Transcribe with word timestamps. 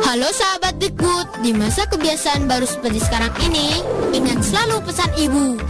Halo 0.00 0.28
sahabat 0.32 0.80
Dikbud, 0.80 1.44
di 1.44 1.52
masa 1.52 1.84
kebiasaan 1.84 2.48
baru 2.48 2.64
seperti 2.64 3.04
sekarang 3.04 3.36
ini, 3.44 3.84
ingat 4.16 4.40
selalu 4.40 4.80
pesan 4.88 5.12
ibu. 5.12 5.60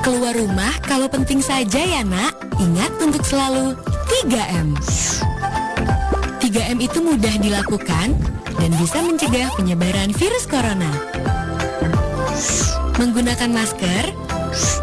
Keluar 0.00 0.32
rumah 0.32 0.72
kalau 0.88 1.12
penting 1.12 1.44
saja 1.44 1.84
ya 1.84 2.00
nak, 2.08 2.32
ingat 2.56 2.88
untuk 3.04 3.20
selalu 3.20 3.76
3M. 4.08 4.80
3M 6.40 6.78
itu 6.80 6.98
mudah 7.04 7.34
dilakukan 7.44 8.16
dan 8.56 8.70
bisa 8.80 9.04
mencegah 9.04 9.52
penyebaran 9.60 10.08
virus 10.16 10.48
corona. 10.48 10.88
Menggunakan 12.96 13.52
masker, 13.52 14.16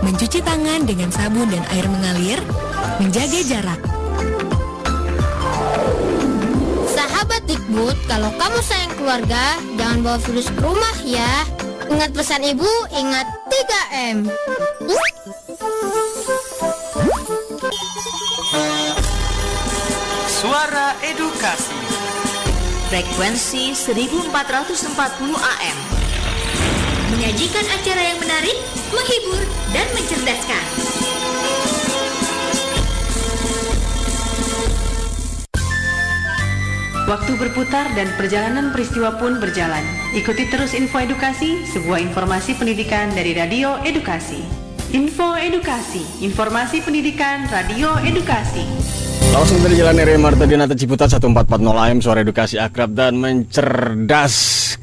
mencuci 0.06 0.46
tangan 0.46 0.86
dengan 0.86 1.10
sabun 1.10 1.50
dan 1.50 1.66
air 1.74 1.90
mengalir, 1.90 2.38
menjaga 3.02 3.42
jarak. 3.42 3.95
Sahabat 7.46 7.62
Dikbud, 7.62 7.98
kalau 8.10 8.32
kamu 8.42 8.60
sayang 8.66 8.94
keluarga, 8.98 9.46
jangan 9.78 10.02
bawa 10.02 10.18
virus 10.18 10.50
ke 10.50 10.60
rumah 10.66 10.98
ya. 11.06 11.46
Ingat 11.94 12.10
pesan 12.18 12.42
ibu, 12.42 12.66
ingat 12.90 13.30
3M. 13.54 14.26
Suara 20.26 20.98
Edukasi 21.06 21.78
Frekuensi 22.90 23.78
1440 23.78 24.90
AM 25.38 25.78
Menyajikan 27.14 27.66
acara 27.70 28.02
yang 28.10 28.18
menarik, 28.26 28.58
menghibur, 28.90 29.42
dan 29.70 29.86
mencerdaskan 29.94 30.66
Waktu 37.06 37.38
berputar 37.38 37.94
dan 37.94 38.10
perjalanan 38.18 38.74
peristiwa 38.74 39.14
pun 39.22 39.38
berjalan. 39.38 39.86
Ikuti 40.18 40.50
terus 40.50 40.74
info 40.74 40.98
edukasi, 40.98 41.62
sebuah 41.70 42.02
informasi 42.02 42.58
pendidikan 42.58 43.14
dari 43.14 43.38
Radio 43.38 43.78
Edukasi. 43.86 44.42
Info 44.90 45.38
Edukasi, 45.38 46.02
informasi 46.26 46.82
pendidikan 46.82 47.46
Radio 47.54 47.94
Edukasi. 48.02 48.66
Langsung 49.30 49.62
dari 49.62 49.78
Jalan 49.78 50.02
RE 50.02 50.18
Marta 50.18 50.50
Dinata 50.50 50.74
Ciputat 50.74 51.14
1440 51.14 51.78
AM 51.78 52.00
Suara 52.02 52.26
edukasi 52.26 52.58
akrab 52.58 52.98
dan 52.98 53.22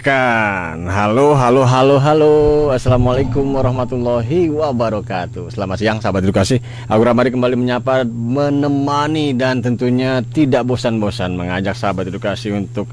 mencerdaskan 0.02 0.90
Halo, 0.90 1.38
halo, 1.38 1.62
halo, 1.62 1.96
halo. 2.02 2.34
Assalamualaikum 2.74 3.54
warahmatullahi 3.54 4.50
wabarakatuh. 4.50 5.54
Selamat 5.54 5.78
siang 5.78 5.98
sahabat 6.02 6.26
edukasi 6.26 6.58
Aku 6.90 7.02
Ramadi 7.06 7.30
kembali 7.30 7.54
menyapa, 7.54 8.02
menemani 8.06 9.38
Dan 9.38 9.62
tentunya 9.62 10.18
tidak 10.34 10.66
bosan-bosan 10.66 11.38
Mengajak 11.38 11.78
sahabat 11.78 12.10
edukasi 12.10 12.50
untuk 12.50 12.90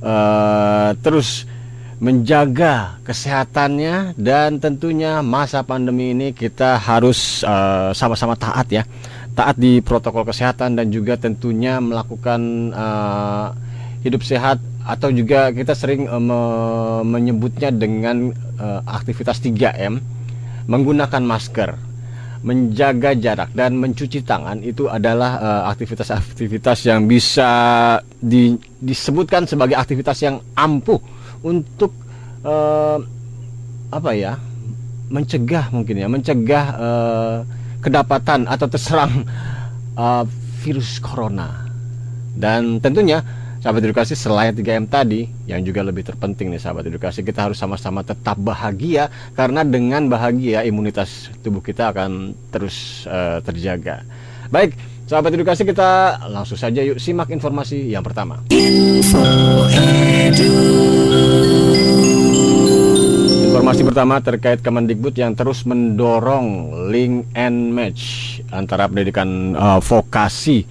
uh, 0.00 0.96
Terus 1.04 1.44
menjaga 2.00 3.00
kesehatannya 3.04 4.16
Dan 4.16 4.56
tentunya 4.56 5.20
masa 5.20 5.60
pandemi 5.60 6.16
ini 6.16 6.32
kita 6.32 6.80
harus 6.80 7.44
uh, 7.44 7.92
sama-sama 7.92 8.32
taat 8.32 8.72
ya. 8.72 8.82
Taat 9.36 9.60
di 9.60 9.84
protokol 9.84 10.24
kesehatan 10.24 10.80
dan 10.80 10.88
juga 10.88 11.20
tentunya 11.20 11.76
melakukan 11.76 12.40
uh, 12.72 13.65
hidup 14.06 14.22
sehat 14.22 14.62
atau 14.86 15.10
juga 15.10 15.50
kita 15.50 15.74
sering 15.74 16.06
uh, 16.06 16.22
me 16.22 16.40
menyebutnya 17.02 17.74
dengan 17.74 18.30
uh, 18.56 18.80
aktivitas 18.86 19.42
3M 19.42 19.98
menggunakan 20.70 21.22
masker 21.26 21.70
menjaga 22.46 23.18
jarak 23.18 23.50
dan 23.58 23.74
mencuci 23.74 24.22
tangan 24.22 24.62
itu 24.62 24.86
adalah 24.86 25.66
aktivitas-aktivitas 25.66 26.86
uh, 26.86 26.94
yang 26.94 27.10
bisa 27.10 27.50
di, 28.22 28.54
disebutkan 28.78 29.50
sebagai 29.50 29.74
aktivitas 29.74 30.22
yang 30.22 30.38
ampuh 30.54 31.02
untuk 31.42 31.90
uh, 32.46 33.02
apa 33.90 34.10
ya 34.14 34.38
mencegah 35.10 35.74
mungkin 35.74 35.96
ya 35.98 36.06
mencegah 36.06 36.66
uh, 36.78 37.36
kedapatan 37.82 38.46
atau 38.46 38.66
terserang 38.66 39.26
uh, 39.94 40.22
virus 40.66 40.98
corona. 40.98 41.66
Dan 42.36 42.82
tentunya 42.82 43.22
sahabat 43.66 43.82
edukasi 43.82 44.14
selain 44.14 44.54
3M 44.54 44.86
tadi 44.86 45.26
yang 45.50 45.58
juga 45.66 45.82
lebih 45.82 46.06
terpenting 46.06 46.54
nih 46.54 46.62
sahabat 46.62 46.86
edukasi 46.86 47.26
kita 47.26 47.50
harus 47.50 47.58
sama-sama 47.58 48.06
tetap 48.06 48.38
bahagia 48.38 49.10
karena 49.34 49.66
dengan 49.66 50.06
bahagia 50.06 50.62
imunitas 50.62 51.34
tubuh 51.42 51.58
kita 51.58 51.90
akan 51.90 52.30
terus 52.54 53.02
uh, 53.10 53.42
terjaga. 53.42 54.06
Baik, 54.54 54.78
sahabat 55.10 55.34
edukasi 55.34 55.66
kita 55.66 56.14
langsung 56.30 56.54
saja 56.54 56.78
yuk 56.78 57.02
simak 57.02 57.26
informasi 57.34 57.90
yang 57.90 58.06
pertama. 58.06 58.38
Info 58.54 59.26
edu. 59.74 60.54
Informasi 63.50 63.82
pertama 63.82 64.22
terkait 64.22 64.62
Kemendikbud 64.62 65.18
yang 65.18 65.34
terus 65.34 65.66
mendorong 65.66 66.70
link 66.94 67.26
and 67.34 67.74
match 67.74 68.38
antara 68.54 68.86
pendidikan 68.86 69.58
uh, 69.58 69.82
vokasi 69.82 70.62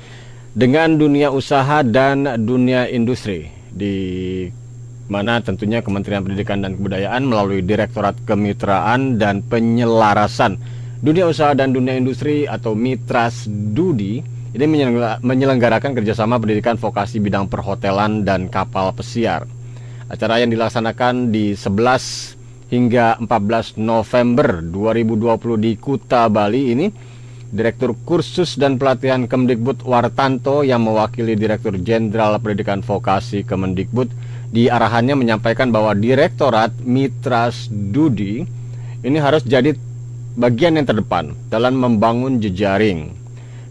dengan 0.55 0.95
dunia 0.95 1.35
usaha 1.35 1.83
dan 1.83 2.39
dunia 2.47 2.87
industri 2.87 3.51
di 3.75 3.95
mana 5.11 5.43
tentunya 5.43 5.83
Kementerian 5.83 6.23
Pendidikan 6.23 6.63
dan 6.63 6.79
Kebudayaan 6.79 7.27
melalui 7.27 7.61
Direktorat 7.61 8.17
Kemitraan 8.25 9.19
dan 9.21 9.45
Penyelarasan 9.45 10.57
Dunia 11.05 11.29
Usaha 11.29 11.53
dan 11.53 11.69
Dunia 11.69 11.93
Industri 11.93 12.49
atau 12.49 12.73
Mitras 12.73 13.45
Dudi 13.45 14.23
ini 14.55 14.65
menyelenggarakan 15.21 15.91
kerjasama 15.91 16.39
pendidikan 16.39 16.79
vokasi 16.79 17.19
bidang 17.19 17.51
perhotelan 17.51 18.23
dan 18.23 18.47
kapal 18.47 18.95
pesiar. 18.95 19.43
Acara 20.07 20.39
yang 20.39 20.49
dilaksanakan 20.49 21.35
di 21.35 21.53
11 21.53 22.71
hingga 22.71 23.19
14 23.19 23.77
November 23.77 24.63
2020 24.63 25.59
di 25.59 25.71
Kuta 25.75 26.31
Bali 26.31 26.71
ini 26.71 26.87
Direktur 27.55 27.95
Kursus 28.03 28.59
dan 28.59 28.75
Pelatihan 28.75 29.31
Kemdikbud 29.31 29.87
Wartanto 29.87 30.67
yang 30.67 30.83
mewakili 30.83 31.39
Direktur 31.39 31.79
Jenderal 31.79 32.35
Pendidikan 32.43 32.83
Vokasi 32.83 33.47
Kemendikbud 33.47 34.11
di 34.51 34.67
arahannya 34.67 35.15
menyampaikan 35.15 35.71
bahwa 35.71 35.95
Direktorat 35.95 36.75
Mitras 36.83 37.71
Dudi 37.71 38.43
ini 39.07 39.17
harus 39.23 39.47
jadi 39.47 39.71
bagian 40.35 40.75
yang 40.75 40.83
terdepan 40.83 41.31
dalam 41.47 41.79
membangun 41.79 42.43
jejaring 42.43 43.15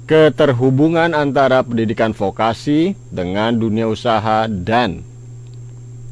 keterhubungan 0.09 1.13
antara 1.13 1.61
pendidikan 1.61 2.17
vokasi 2.17 2.97
dengan 3.13 3.53
dunia 3.57 3.85
usaha 3.89 4.49
dan 4.49 5.05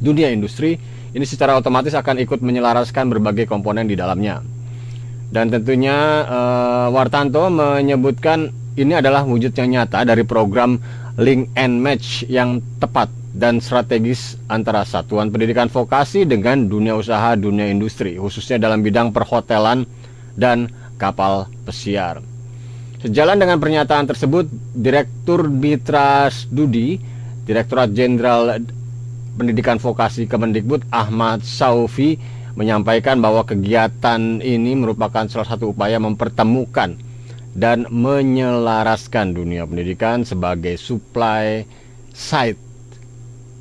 dunia 0.00 0.28
industri 0.28 0.76
ini 1.12 1.24
secara 1.28 1.56
otomatis 1.56 1.92
akan 1.92 2.20
ikut 2.24 2.40
menyelaraskan 2.40 3.08
berbagai 3.12 3.44
komponen 3.44 3.84
di 3.84 3.96
dalamnya. 3.96 4.40
Dan 5.32 5.48
tentunya 5.48 6.28
uh, 6.28 6.86
Wartanto 6.92 7.48
menyebutkan 7.48 8.52
ini 8.76 8.92
adalah 8.92 9.24
wujud 9.24 9.56
yang 9.56 9.80
nyata 9.80 10.04
dari 10.04 10.28
program 10.28 10.76
Link 11.16 11.48
and 11.56 11.80
Match 11.80 12.28
yang 12.28 12.60
tepat 12.76 13.08
dan 13.32 13.64
strategis 13.64 14.36
antara 14.52 14.84
satuan 14.84 15.32
pendidikan 15.32 15.72
vokasi 15.72 16.28
dengan 16.28 16.68
dunia 16.68 16.92
usaha 16.92 17.32
dunia 17.32 17.64
industri 17.64 18.20
khususnya 18.20 18.60
dalam 18.60 18.84
bidang 18.84 19.08
perhotelan 19.08 19.88
dan 20.36 20.68
kapal 21.00 21.48
pesiar. 21.64 22.20
Sejalan 23.02 23.40
dengan 23.40 23.58
pernyataan 23.58 24.06
tersebut, 24.06 24.46
Direktur 24.76 25.50
Mitras 25.50 26.46
Dudi, 26.46 27.00
Direktorat 27.42 27.90
Jenderal 27.90 28.62
Pendidikan 29.34 29.82
Vokasi 29.82 30.28
Kemendikbud 30.30 30.86
Ahmad 30.92 31.42
Saufi 31.42 32.14
menyampaikan 32.54 33.18
bahwa 33.18 33.42
kegiatan 33.46 34.40
ini 34.44 34.76
merupakan 34.76 35.24
salah 35.28 35.48
satu 35.48 35.72
upaya 35.72 35.96
mempertemukan 35.96 36.98
dan 37.52 37.84
menyelaraskan 37.88 39.36
dunia 39.36 39.68
pendidikan 39.68 40.24
sebagai 40.24 40.76
supply 40.80 41.64
side 42.12 42.60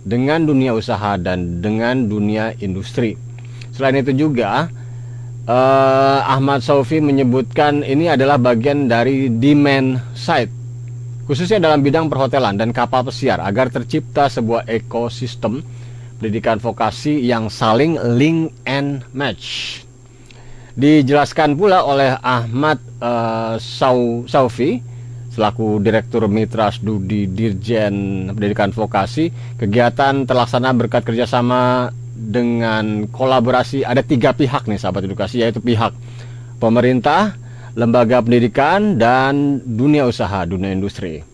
dengan 0.02 0.48
dunia 0.48 0.74
usaha 0.74 1.20
dan 1.20 1.60
dengan 1.60 2.08
dunia 2.08 2.56
industri. 2.60 3.16
Selain 3.72 3.96
itu 4.00 4.12
juga 4.28 4.68
uh, 5.48 6.20
Ahmad 6.26 6.64
Saufi 6.66 7.00
menyebutkan 7.00 7.84
ini 7.86 8.12
adalah 8.12 8.40
bagian 8.40 8.88
dari 8.92 9.32
demand 9.32 10.02
side 10.16 10.62
khususnya 11.32 11.64
dalam 11.64 11.80
bidang 11.80 12.12
perhotelan 12.12 12.60
dan 12.60 12.76
kapal 12.76 13.08
pesiar 13.08 13.40
agar 13.40 13.72
tercipta 13.72 14.28
sebuah 14.28 14.68
ekosistem 14.68 15.64
pendidikan 16.22 16.62
vokasi 16.62 17.18
yang 17.26 17.50
saling 17.50 17.98
link 18.14 18.54
and 18.70 19.02
match. 19.18 19.82
Dijelaskan 20.78 21.58
pula 21.58 21.82
oleh 21.82 22.14
Ahmad 22.22 22.78
uh, 23.02 23.58
Sau 23.58 24.30
Saufi 24.30 24.92
selaku 25.32 25.82
Direktur 25.82 26.28
Mitra 26.28 26.70
Studi 26.70 27.26
Dirjen 27.26 28.28
Pendidikan 28.36 28.70
Vokasi, 28.70 29.32
kegiatan 29.58 30.28
terlaksana 30.28 30.76
berkat 30.76 31.08
kerjasama 31.08 31.90
dengan 32.14 33.10
kolaborasi 33.10 33.82
ada 33.82 34.06
tiga 34.06 34.36
pihak 34.36 34.70
nih 34.70 34.78
sahabat 34.78 35.08
edukasi 35.08 35.42
yaitu 35.42 35.64
pihak 35.64 35.96
pemerintah, 36.62 37.34
lembaga 37.74 38.22
pendidikan, 38.22 39.00
dan 39.00 39.64
dunia 39.64 40.06
usaha, 40.06 40.46
dunia 40.46 40.70
industri. 40.70 41.31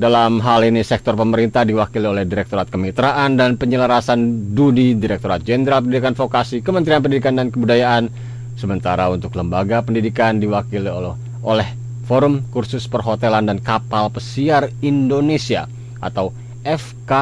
Dalam 0.00 0.40
hal 0.40 0.64
ini 0.64 0.80
sektor 0.80 1.12
pemerintah 1.12 1.60
diwakili 1.60 2.08
oleh 2.08 2.24
Direktorat 2.24 2.72
Kemitraan 2.72 3.36
dan 3.36 3.60
Penyelarasan 3.60 4.48
Dudi, 4.56 4.96
Direktorat 4.96 5.44
Jenderal 5.44 5.84
Pendidikan 5.84 6.16
Vokasi, 6.16 6.64
Kementerian 6.64 7.04
Pendidikan 7.04 7.36
dan 7.36 7.52
Kebudayaan. 7.52 8.08
Sementara 8.56 9.12
untuk 9.12 9.36
lembaga 9.36 9.84
pendidikan 9.84 10.40
diwakili 10.40 10.88
oleh, 10.88 11.12
oleh 11.44 11.68
Forum 12.08 12.40
Kursus 12.48 12.88
Perhotelan 12.88 13.44
dan 13.44 13.60
Kapal 13.60 14.08
Pesiar 14.08 14.72
Indonesia 14.80 15.68
atau 16.00 16.32
FKPKPI. 16.64 17.20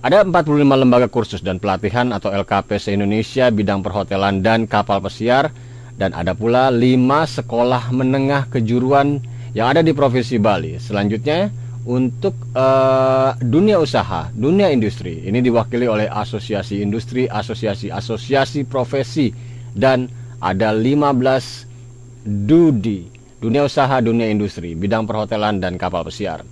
Ada 0.00 0.24
45 0.24 0.56
lembaga 0.64 1.12
kursus 1.12 1.44
dan 1.44 1.60
pelatihan 1.60 2.16
atau 2.16 2.32
LKP 2.32 2.80
se-Indonesia 2.80 3.52
bidang 3.52 3.84
perhotelan 3.84 4.40
dan 4.40 4.64
kapal 4.64 5.04
pesiar 5.04 5.52
dan 6.00 6.16
ada 6.16 6.32
pula 6.32 6.72
5 6.72 6.80
sekolah 7.28 7.92
menengah 7.92 8.48
kejuruan 8.48 9.20
yang 9.56 9.70
ada 9.70 9.80
di 9.82 9.90
Provinsi 9.90 10.38
Bali. 10.38 10.78
Selanjutnya 10.78 11.50
untuk 11.88 12.36
uh, 12.52 13.32
dunia 13.40 13.80
usaha, 13.80 14.28
dunia 14.30 14.68
industri 14.68 15.24
ini 15.24 15.40
diwakili 15.40 15.88
oleh 15.88 16.06
asosiasi 16.06 16.84
industri, 16.84 17.24
asosiasi-asosiasi 17.24 18.68
profesi 18.68 19.32
dan 19.72 20.06
ada 20.40 20.72
15 20.76 22.28
dudi, 22.46 23.08
dunia 23.40 23.64
usaha, 23.64 23.96
dunia 24.04 24.28
industri, 24.28 24.76
bidang 24.76 25.08
perhotelan 25.08 25.56
dan 25.56 25.80
kapal 25.80 26.04
pesiar. 26.04 26.44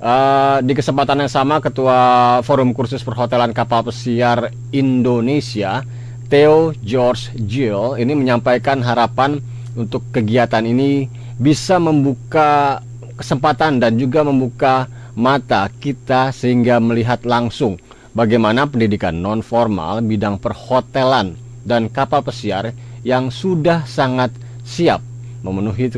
Uh, 0.00 0.64
di 0.64 0.72
kesempatan 0.72 1.28
yang 1.28 1.32
sama 1.32 1.60
Ketua 1.60 2.40
Forum 2.40 2.72
Kursus 2.72 3.04
Perhotelan 3.04 3.52
Kapal 3.52 3.84
Pesiar 3.84 4.48
Indonesia 4.72 5.84
Theo 6.32 6.72
George 6.80 7.36
Jill 7.36 8.00
ini 8.00 8.16
menyampaikan 8.16 8.80
harapan 8.80 9.44
untuk 9.76 10.08
kegiatan 10.08 10.64
ini 10.64 11.04
bisa 11.40 11.80
membuka 11.80 12.84
kesempatan 13.16 13.80
dan 13.80 13.96
juga 13.96 14.20
membuka 14.20 14.84
mata 15.16 15.72
kita 15.72 16.36
sehingga 16.36 16.76
melihat 16.78 17.24
langsung 17.24 17.80
bagaimana 18.12 18.68
pendidikan 18.68 19.16
non 19.16 19.40
formal 19.40 20.04
bidang 20.04 20.36
perhotelan 20.36 21.34
dan 21.64 21.88
kapal 21.88 22.20
pesiar 22.20 22.76
yang 23.00 23.32
sudah 23.32 23.88
sangat 23.88 24.28
siap 24.68 25.00
memenuhi 25.40 25.88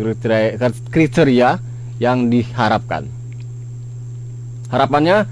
kriteria 0.90 1.58
yang 1.98 2.30
diharapkan. 2.30 3.10
Harapannya 4.70 5.26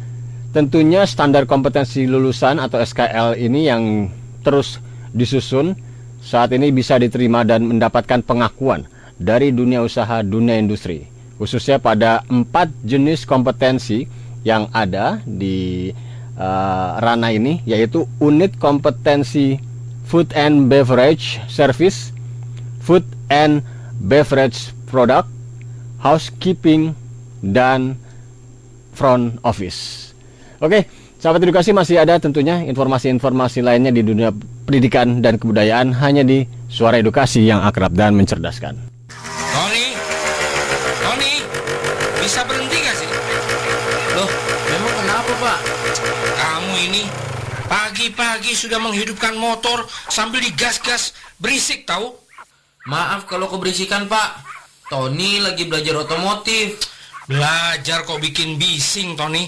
tentunya 0.50 1.06
standar 1.06 1.46
kompetensi 1.46 2.04
lulusan 2.10 2.58
atau 2.58 2.82
SKL 2.82 3.38
ini 3.38 3.70
yang 3.70 4.10
terus 4.42 4.82
disusun 5.14 5.78
saat 6.20 6.50
ini 6.50 6.74
bisa 6.74 6.98
diterima 6.98 7.46
dan 7.46 7.64
mendapatkan 7.64 8.20
pengakuan 8.26 8.84
dari 9.20 9.52
dunia 9.52 9.84
usaha, 9.84 10.24
dunia 10.24 10.56
industri, 10.56 11.04
khususnya 11.36 11.76
pada 11.76 12.24
empat 12.32 12.72
jenis 12.80 13.28
kompetensi 13.28 14.08
yang 14.48 14.72
ada 14.72 15.20
di 15.28 15.92
uh, 16.40 16.96
ranah 17.04 17.28
ini, 17.36 17.60
yaitu 17.68 18.08
unit 18.16 18.56
kompetensi 18.56 19.60
food 20.08 20.32
and 20.32 20.72
beverage 20.72 21.36
service, 21.52 22.16
food 22.80 23.04
and 23.28 23.60
beverage 24.00 24.72
product, 24.88 25.28
housekeeping, 26.00 26.96
dan 27.44 28.00
front 28.96 29.36
office. 29.44 30.10
Oke, 30.64 30.88
sahabat 31.20 31.44
edukasi 31.44 31.76
masih 31.76 32.00
ada 32.00 32.16
tentunya 32.16 32.64
informasi-informasi 32.64 33.60
lainnya 33.60 33.92
di 33.92 34.00
dunia 34.00 34.32
pendidikan 34.64 35.20
dan 35.20 35.36
kebudayaan 35.36 35.92
hanya 36.00 36.24
di 36.24 36.48
Suara 36.72 36.96
Edukasi 36.96 37.44
yang 37.44 37.60
akrab 37.60 37.92
dan 37.92 38.16
mencerdaskan. 38.16 38.90
Bisa 42.30 42.46
berhenti 42.46 42.78
gak 42.78 42.94
sih? 42.94 43.10
Loh, 44.14 44.30
memang 44.70 44.92
kenapa 45.02 45.32
pak? 45.42 45.58
Kamu 46.38 46.72
ini 46.90 47.06
pagi-pagi 47.70 48.50
sudah 48.50 48.82
menghidupkan 48.82 49.38
motor 49.38 49.86
sambil 50.10 50.42
digas-gas 50.42 51.14
berisik 51.38 51.86
tahu? 51.86 52.18
Maaf 52.90 53.30
kalau 53.30 53.46
keberisikan 53.46 54.10
pak. 54.10 54.42
Tony 54.90 55.38
lagi 55.38 55.70
belajar 55.70 56.02
otomotif. 56.02 56.82
Belajar 57.30 58.02
kok 58.02 58.18
bikin 58.18 58.58
bising 58.58 59.14
Tony. 59.14 59.46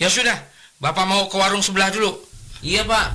Ya 0.00 0.08
sudah, 0.08 0.40
Bapak 0.80 1.04
mau 1.04 1.28
ke 1.28 1.36
warung 1.36 1.60
sebelah 1.60 1.92
dulu. 1.92 2.16
Iya 2.64 2.88
pak. 2.88 3.06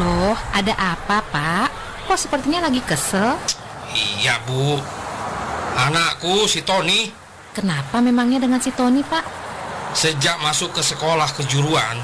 Loh, 0.00 0.38
ada 0.56 0.74
apa 0.80 1.20
pak? 1.28 1.68
Kok 2.08 2.16
sepertinya 2.16 2.64
lagi 2.64 2.80
kesel? 2.80 3.36
Iya 3.92 4.40
bu, 4.48 4.80
Anakku 5.76 6.48
si 6.48 6.64
Tony. 6.64 7.12
Kenapa 7.54 8.02
memangnya 8.02 8.42
dengan 8.42 8.58
si 8.58 8.74
Tony, 8.74 9.06
Pak? 9.06 9.43
Sejak 9.94 10.42
masuk 10.42 10.74
ke 10.74 10.82
sekolah 10.82 11.30
kejuruan, 11.38 11.96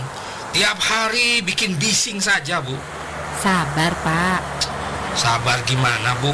tiap 0.55 0.79
hari 0.79 1.43
bikin 1.43 1.75
bising 1.75 2.23
saja, 2.23 2.63
Bu. 2.63 2.79
Sabar, 3.43 3.91
Pak. 4.07 4.41
Sabar 5.19 5.59
gimana, 5.67 6.15
Bu? 6.23 6.31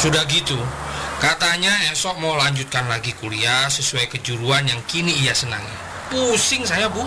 Sudah 0.00 0.24
gitu, 0.24 0.56
katanya 1.20 1.92
esok 1.92 2.16
mau 2.16 2.32
lanjutkan 2.40 2.88
lagi 2.88 3.12
kuliah 3.12 3.68
sesuai 3.68 4.08
kejuruan 4.08 4.64
yang 4.64 4.80
kini 4.88 5.12
ia 5.20 5.36
senangi. 5.36 5.76
Pusing 6.08 6.64
saya, 6.64 6.88
Bu. 6.88 7.04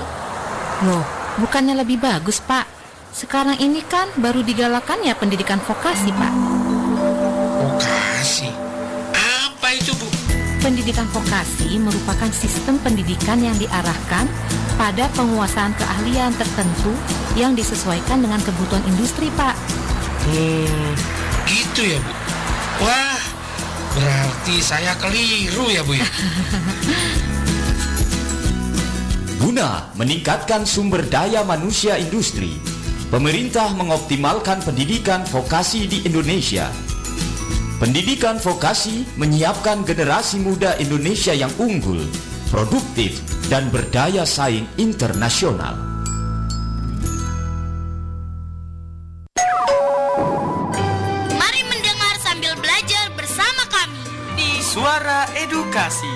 Loh, 0.86 1.06
bukannya 1.42 1.82
lebih 1.82 1.98
bagus, 1.98 2.38
Pak? 2.38 2.70
Sekarang 3.10 3.58
ini 3.58 3.82
kan 3.82 4.06
baru 4.22 4.46
digalakan 4.46 5.02
ya 5.02 5.18
pendidikan 5.18 5.58
vokasi, 5.58 6.14
Pak. 6.14 6.34
Vokasi? 7.58 8.68
Pendidikan 10.68 11.08
vokasi 11.16 11.80
merupakan 11.80 12.28
sistem 12.28 12.76
pendidikan 12.84 13.40
yang 13.40 13.56
diarahkan 13.56 14.28
pada 14.76 15.08
penguasaan 15.16 15.72
keahlian 15.80 16.36
tertentu 16.36 16.92
yang 17.40 17.56
disesuaikan 17.56 18.20
dengan 18.20 18.44
kebutuhan 18.44 18.84
industri, 18.84 19.32
Pak. 19.40 19.56
Hmm, 20.28 20.92
gitu 21.48 21.88
ya, 21.88 22.04
Bu. 22.04 22.12
Wah, 22.84 23.16
berarti 23.96 24.60
saya 24.60 24.92
keliru 25.00 25.72
ya, 25.72 25.88
Bu 25.88 25.96
ya. 25.96 26.04
Guna 29.48 29.88
meningkatkan 29.96 30.68
sumber 30.68 31.08
daya 31.08 31.48
manusia 31.48 31.96
industri, 31.96 32.60
pemerintah 33.08 33.72
mengoptimalkan 33.72 34.60
pendidikan 34.68 35.24
vokasi 35.32 35.88
di 35.88 36.04
Indonesia 36.04 36.68
Pendidikan 37.78 38.42
vokasi 38.42 39.06
menyiapkan 39.22 39.86
generasi 39.86 40.42
muda 40.42 40.74
Indonesia 40.82 41.30
yang 41.30 41.54
unggul, 41.62 42.02
produktif, 42.50 43.22
dan 43.54 43.70
berdaya 43.70 44.26
saing 44.26 44.66
internasional. 44.82 45.78
Mari 51.38 51.62
mendengar 51.70 52.18
sambil 52.18 52.58
belajar 52.58 53.14
bersama 53.14 53.64
kami 53.70 54.02
di 54.34 54.50
Suara 54.58 55.30
Edukasi. 55.38 56.14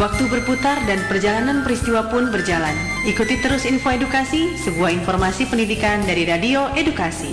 Waktu 0.00 0.24
berputar 0.24 0.80
dan 0.88 1.04
perjalanan 1.04 1.68
peristiwa 1.68 2.08
pun 2.08 2.32
berjalan. 2.32 2.87
Ikuti 3.08 3.40
terus 3.40 3.64
info 3.64 3.88
edukasi, 3.88 4.52
sebuah 4.60 4.92
informasi 4.92 5.48
pendidikan 5.48 6.04
dari 6.04 6.28
Radio 6.28 6.68
Edukasi. 6.76 7.32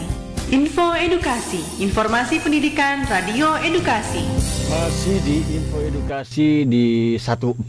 Info 0.55 0.95
Edukasi, 0.95 1.59
informasi 1.83 2.39
pendidikan 2.39 3.03
Radio 3.11 3.59
Edukasi. 3.59 4.23
Masih 4.71 5.19
di 5.27 5.43
Info 5.51 5.83
Edukasi 5.83 6.63
di 6.63 7.19
1440 7.19 7.67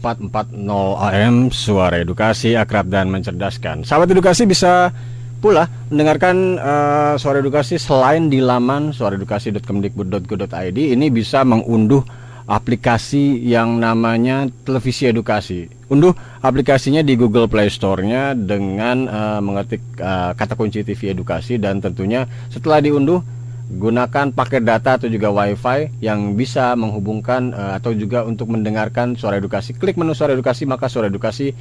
AM 1.03 1.51
Suara 1.51 1.99
Edukasi 1.99 2.55
akrab 2.55 2.87
dan 2.87 3.11
mencerdaskan. 3.11 3.83
Sahabat 3.83 4.07
edukasi 4.07 4.47
bisa 4.47 4.95
pula 5.43 5.67
mendengarkan 5.91 6.55
uh, 6.63 7.13
Suara 7.19 7.43
Edukasi 7.43 7.75
selain 7.75 8.31
di 8.31 8.39
laman 8.39 8.95
suaraedukasi.kemdikbud.go.id 8.95 10.79
ini 10.79 11.11
bisa 11.11 11.43
mengunduh 11.43 12.07
aplikasi 12.47 13.43
yang 13.43 13.83
namanya 13.83 14.47
televisi 14.63 15.11
edukasi. 15.11 15.76
Unduh 15.87 16.11
aplikasinya 16.43 16.99
di 16.99 17.15
Google 17.15 17.47
Play 17.47 17.71
Store-nya 17.71 18.35
dengan 18.35 19.07
uh, 19.07 19.39
mengetik 19.39 19.79
uh, 20.03 20.35
kata 20.35 20.59
kunci 20.59 20.83
TV 20.83 21.15
edukasi 21.15 21.55
dan 21.55 21.79
tentunya 21.79 22.27
setelah 22.51 22.83
diunduh 22.83 23.23
gunakan 23.67 24.31
paket 24.31 24.63
data 24.63 24.99
atau 24.99 25.07
juga 25.07 25.31
WiFi 25.31 26.03
yang 26.03 26.35
bisa 26.35 26.75
menghubungkan 26.75 27.55
uh, 27.55 27.79
atau 27.79 27.95
juga 27.95 28.27
untuk 28.27 28.51
mendengarkan 28.51 29.15
suara 29.15 29.39
edukasi. 29.39 29.79
Klik 29.79 29.95
menu 29.95 30.11
suara 30.11 30.35
edukasi 30.35 30.67
maka 30.67 30.91
suara 30.91 31.07
edukasi 31.07 31.55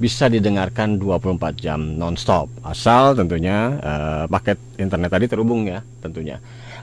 bisa 0.00 0.28
didengarkan 0.32 0.96
24 0.96 1.60
jam 1.60 1.76
nonstop 1.76 2.48
asal 2.64 3.12
tentunya 3.12 3.76
uh, 3.84 4.24
paket 4.32 4.56
internet 4.80 5.12
tadi 5.12 5.24
terhubung 5.28 5.68
ya 5.68 5.80
tentunya. 6.04 6.36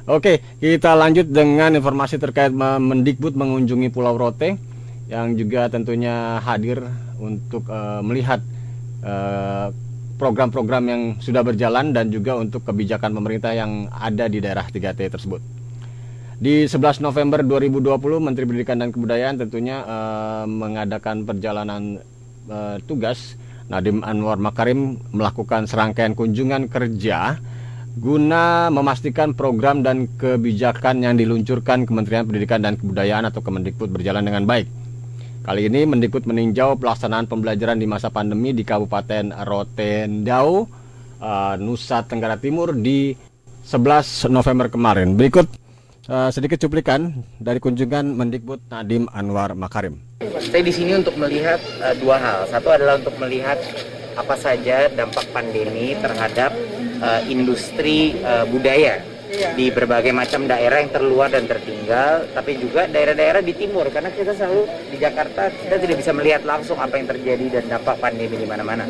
Oke, 0.07 0.39
kita 0.57 0.95
lanjut 0.95 1.27
dengan 1.27 1.75
informasi 1.75 2.15
terkait 2.15 2.55
Mendikbud 2.55 3.35
mengunjungi 3.35 3.91
Pulau 3.91 4.15
Rote 4.15 4.76
yang 5.07 5.39
juga 5.39 5.71
tentunya 5.71 6.39
hadir 6.43 6.83
untuk 7.17 7.63
uh, 7.71 8.03
melihat 8.03 8.43
uh, 9.03 9.71
program-program 10.19 10.83
yang 10.89 11.01
sudah 11.23 11.45
berjalan 11.45 11.95
dan 11.95 12.11
juga 12.11 12.35
untuk 12.35 12.65
kebijakan 12.67 13.15
pemerintah 13.15 13.55
yang 13.55 13.87
ada 13.93 14.27
di 14.27 14.43
daerah 14.43 14.67
3T 14.67 14.99
tersebut. 15.07 15.39
Di 16.37 16.69
11 16.69 17.01
November 17.01 17.41
2020 17.41 17.97
Menteri 18.21 18.45
Pendidikan 18.45 18.77
dan 18.77 18.93
Kebudayaan 18.93 19.41
tentunya 19.41 19.81
uh, 19.81 20.45
mengadakan 20.45 21.25
perjalanan 21.25 21.97
uh, 22.45 22.77
tugas 22.85 23.39
Nadiem 23.67 24.05
Anwar 24.05 24.37
Makarim 24.37 25.01
melakukan 25.11 25.65
serangkaian 25.65 26.13
kunjungan 26.13 26.69
kerja 26.69 27.41
guna 27.97 28.69
memastikan 28.69 29.33
program 29.33 29.81
dan 29.81 30.05
kebijakan 30.21 31.01
yang 31.01 31.17
diluncurkan 31.17 31.89
Kementerian 31.89 32.29
Pendidikan 32.29 32.61
dan 32.61 32.77
Kebudayaan 32.77 33.25
atau 33.25 33.41
Kemendikbud 33.41 33.89
berjalan 33.89 34.21
dengan 34.21 34.45
baik. 34.45 34.86
Kali 35.47 35.63
ini 35.63 35.87
Mendikbud 35.87 36.27
meninjau 36.27 36.75
pelaksanaan 36.75 37.23
pembelajaran 37.23 37.79
di 37.79 37.87
masa 37.87 38.11
pandemi 38.11 38.51
di 38.51 38.67
Kabupaten 38.67 39.31
Rotendao, 39.47 40.67
uh, 41.23 41.55
Nusa 41.55 42.03
Tenggara 42.03 42.35
Timur 42.35 42.75
di 42.75 43.15
11 43.63 44.27
November 44.27 44.67
kemarin. 44.67 45.15
Berikut 45.15 45.47
uh, 46.11 46.27
sedikit 46.35 46.59
cuplikan 46.59 47.23
dari 47.39 47.63
kunjungan 47.63 48.11
Mendikbud 48.19 48.67
Nadiem 48.67 49.07
Anwar 49.15 49.55
Makarim. 49.55 50.03
Saya 50.19 50.67
di 50.67 50.73
sini 50.75 50.99
untuk 50.99 51.15
melihat 51.15 51.63
uh, 51.79 51.95
dua 51.95 52.19
hal. 52.19 52.39
Satu 52.51 52.67
adalah 52.67 52.99
untuk 52.99 53.15
melihat 53.15 53.55
apa 54.19 54.35
saja 54.35 54.91
dampak 54.91 55.31
pandemi 55.31 55.95
terhadap 55.95 56.51
industri 57.29 58.17
budaya 58.49 58.97
iya. 59.31 59.51
di 59.53 59.71
berbagai 59.71 60.11
macam 60.15 60.47
daerah 60.47 60.83
yang 60.83 60.91
terluar 60.91 61.27
dan 61.31 61.45
tertinggal, 61.47 62.27
tapi 62.31 62.59
juga 62.59 62.87
daerah-daerah 62.87 63.41
di 63.43 63.53
timur 63.55 63.87
karena 63.91 64.11
kita 64.11 64.35
selalu 64.35 64.67
di 64.91 64.97
Jakarta 64.99 65.51
kita 65.51 65.75
tidak 65.79 65.95
bisa 65.99 66.11
melihat 66.15 66.41
langsung 66.47 66.79
apa 66.79 66.95
yang 66.99 67.07
terjadi 67.07 67.59
dan 67.59 67.63
dampak 67.77 67.95
pandemi 67.99 68.35
di 68.39 68.47
mana-mana. 68.47 68.87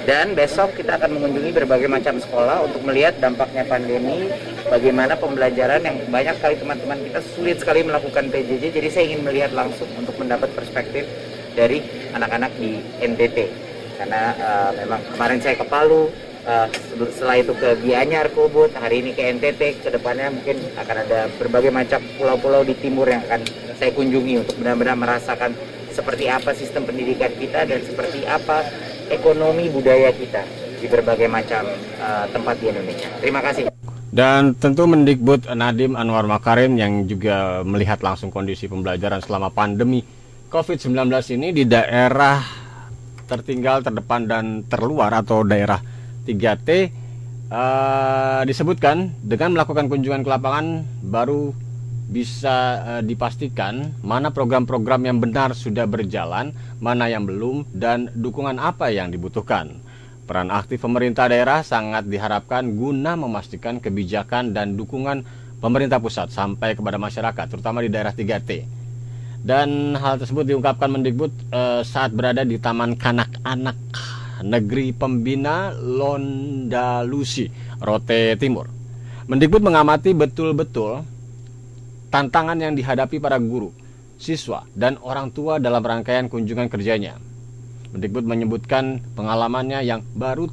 Dan 0.00 0.32
besok 0.32 0.80
kita 0.80 0.96
akan 0.96 1.20
mengunjungi 1.20 1.52
berbagai 1.52 1.86
macam 1.86 2.16
sekolah 2.16 2.64
untuk 2.64 2.82
melihat 2.88 3.20
dampaknya 3.20 3.68
pandemi, 3.68 4.32
bagaimana 4.64 5.12
pembelajaran 5.12 5.84
yang 5.84 5.96
banyak 6.08 6.36
kali 6.40 6.56
teman-teman 6.56 6.98
kita 7.04 7.20
sulit 7.36 7.56
sekali 7.60 7.84
melakukan 7.84 8.32
PJJ. 8.32 8.72
Jadi 8.72 8.88
saya 8.88 9.04
ingin 9.12 9.22
melihat 9.22 9.52
langsung 9.52 9.86
untuk 10.00 10.16
mendapat 10.16 10.48
perspektif 10.56 11.04
dari 11.52 11.84
anak-anak 12.16 12.50
di 12.56 12.80
NTT 13.04 13.68
karena 14.00 14.32
uh, 14.40 14.70
memang 14.72 15.00
kemarin 15.12 15.38
saya 15.44 15.54
ke 15.60 15.66
Palu 15.68 16.08
uh, 16.46 16.66
setelah 17.12 17.36
itu 17.40 17.52
ke 17.56 17.68
Gianyar 17.84 18.32
Kubut 18.32 18.72
hari 18.76 19.04
ini 19.04 19.16
ke 19.16 19.22
NTT 19.36 19.84
ke 19.84 19.88
depannya 19.92 20.32
mungkin 20.32 20.56
akan 20.76 20.96
ada 21.08 21.26
berbagai 21.36 21.72
macam 21.72 22.00
pulau-pulau 22.16 22.62
di 22.64 22.74
timur 22.78 23.08
yang 23.08 23.24
akan 23.28 23.44
saya 23.76 23.90
kunjungi 23.96 24.44
untuk 24.44 24.56
benar-benar 24.60 24.96
merasakan 24.96 25.56
seperti 25.90 26.30
apa 26.30 26.54
sistem 26.54 26.86
pendidikan 26.86 27.32
kita 27.36 27.66
dan 27.66 27.80
seperti 27.82 28.24
apa 28.24 28.64
ekonomi 29.10 29.68
budaya 29.68 30.14
kita 30.14 30.46
di 30.80 30.86
berbagai 30.88 31.28
macam 31.28 31.66
uh, 32.00 32.24
tempat 32.32 32.56
di 32.56 32.72
Indonesia. 32.72 33.08
Terima 33.20 33.40
kasih. 33.44 33.68
Dan 34.10 34.58
tentu 34.58 34.90
Mendikbud 34.90 35.46
Nadim 35.54 35.94
Anwar 35.94 36.26
Makarim 36.26 36.74
yang 36.74 37.06
juga 37.06 37.62
melihat 37.62 38.02
langsung 38.02 38.34
kondisi 38.34 38.66
pembelajaran 38.66 39.22
selama 39.22 39.54
pandemi 39.54 40.02
COVID-19 40.50 41.06
ini 41.38 41.54
di 41.54 41.62
daerah 41.62 42.42
tertinggal, 43.30 43.86
terdepan 43.86 44.26
dan 44.26 44.44
terluar 44.66 45.14
atau 45.14 45.46
daerah 45.46 45.78
3T 46.30 46.70
uh, 46.70 46.86
eh, 47.50 48.42
disebutkan 48.46 49.10
dengan 49.26 49.58
melakukan 49.58 49.90
kunjungan 49.90 50.22
ke 50.22 50.30
lapangan 50.30 50.86
baru 51.02 51.50
bisa 52.10 52.56
uh, 52.82 53.02
dipastikan 53.02 53.94
mana 54.06 54.30
program-program 54.30 55.06
yang 55.06 55.18
benar 55.18 55.54
sudah 55.54 55.86
berjalan, 55.90 56.54
mana 56.78 57.10
yang 57.10 57.26
belum 57.26 57.66
dan 57.74 58.10
dukungan 58.14 58.58
apa 58.62 58.94
yang 58.94 59.10
dibutuhkan. 59.10 59.82
Peran 60.26 60.54
aktif 60.54 60.78
pemerintah 60.86 61.26
daerah 61.26 61.66
sangat 61.66 62.06
diharapkan 62.06 62.62
guna 62.78 63.18
memastikan 63.18 63.82
kebijakan 63.82 64.54
dan 64.54 64.78
dukungan 64.78 65.26
pemerintah 65.58 65.98
pusat 65.98 66.30
sampai 66.30 66.78
kepada 66.78 67.02
masyarakat, 67.02 67.46
terutama 67.50 67.82
di 67.82 67.90
daerah 67.90 68.14
3T 68.14 68.78
dan 69.40 69.96
hal 69.96 70.20
tersebut 70.20 70.44
diungkapkan 70.44 70.92
Mendikbud 70.92 71.32
eh, 71.48 71.80
saat 71.80 72.12
berada 72.12 72.44
di 72.44 72.60
Taman 72.60 72.96
Kanak-Anak 72.96 73.78
Negeri 74.42 74.92
Pembina 74.96 75.72
Londalusi, 75.74 77.48
Rote 77.80 78.36
Timur. 78.40 78.66
Mendikbud 79.30 79.62
mengamati 79.62 80.10
betul-betul 80.10 81.06
tantangan 82.10 82.58
yang 82.58 82.74
dihadapi 82.74 83.22
para 83.22 83.38
guru, 83.38 83.70
siswa, 84.18 84.66
dan 84.74 84.98
orang 85.00 85.30
tua 85.30 85.62
dalam 85.62 85.80
rangkaian 85.80 86.26
kunjungan 86.26 86.66
kerjanya. 86.66 87.14
Mendikbud 87.94 88.26
menyebutkan 88.26 88.98
pengalamannya 89.14 89.86
yang 89.86 90.02
baru 90.14 90.50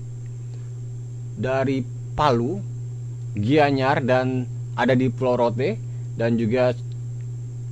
dari 1.38 1.82
Palu, 2.14 2.62
Gianyar, 3.34 4.06
dan 4.06 4.46
ada 4.78 4.94
di 4.94 5.10
Pulau 5.10 5.38
Rote, 5.38 5.78
dan 6.18 6.38
juga 6.38 6.74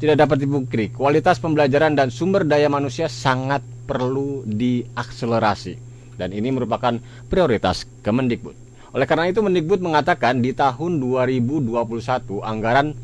tidak 0.02 0.26
dapat 0.26 0.38
dipungkiri, 0.42 0.94
kualitas 0.94 1.38
pembelajaran 1.42 1.94
dan 1.94 2.10
sumber 2.14 2.46
daya 2.46 2.70
manusia 2.70 3.10
sangat 3.10 3.62
perlu 3.86 4.42
diakselerasi. 4.46 5.85
Dan 6.16 6.32
ini 6.32 6.52
merupakan 6.52 6.96
prioritas 7.28 7.84
Kemendikbud. 8.04 8.66
Oleh 8.96 9.04
karena 9.04 9.28
itu 9.28 9.44
Mendikbud 9.44 9.84
mengatakan 9.84 10.40
di 10.40 10.56
tahun 10.56 11.04
2021 11.04 11.76
anggaran 12.40 12.96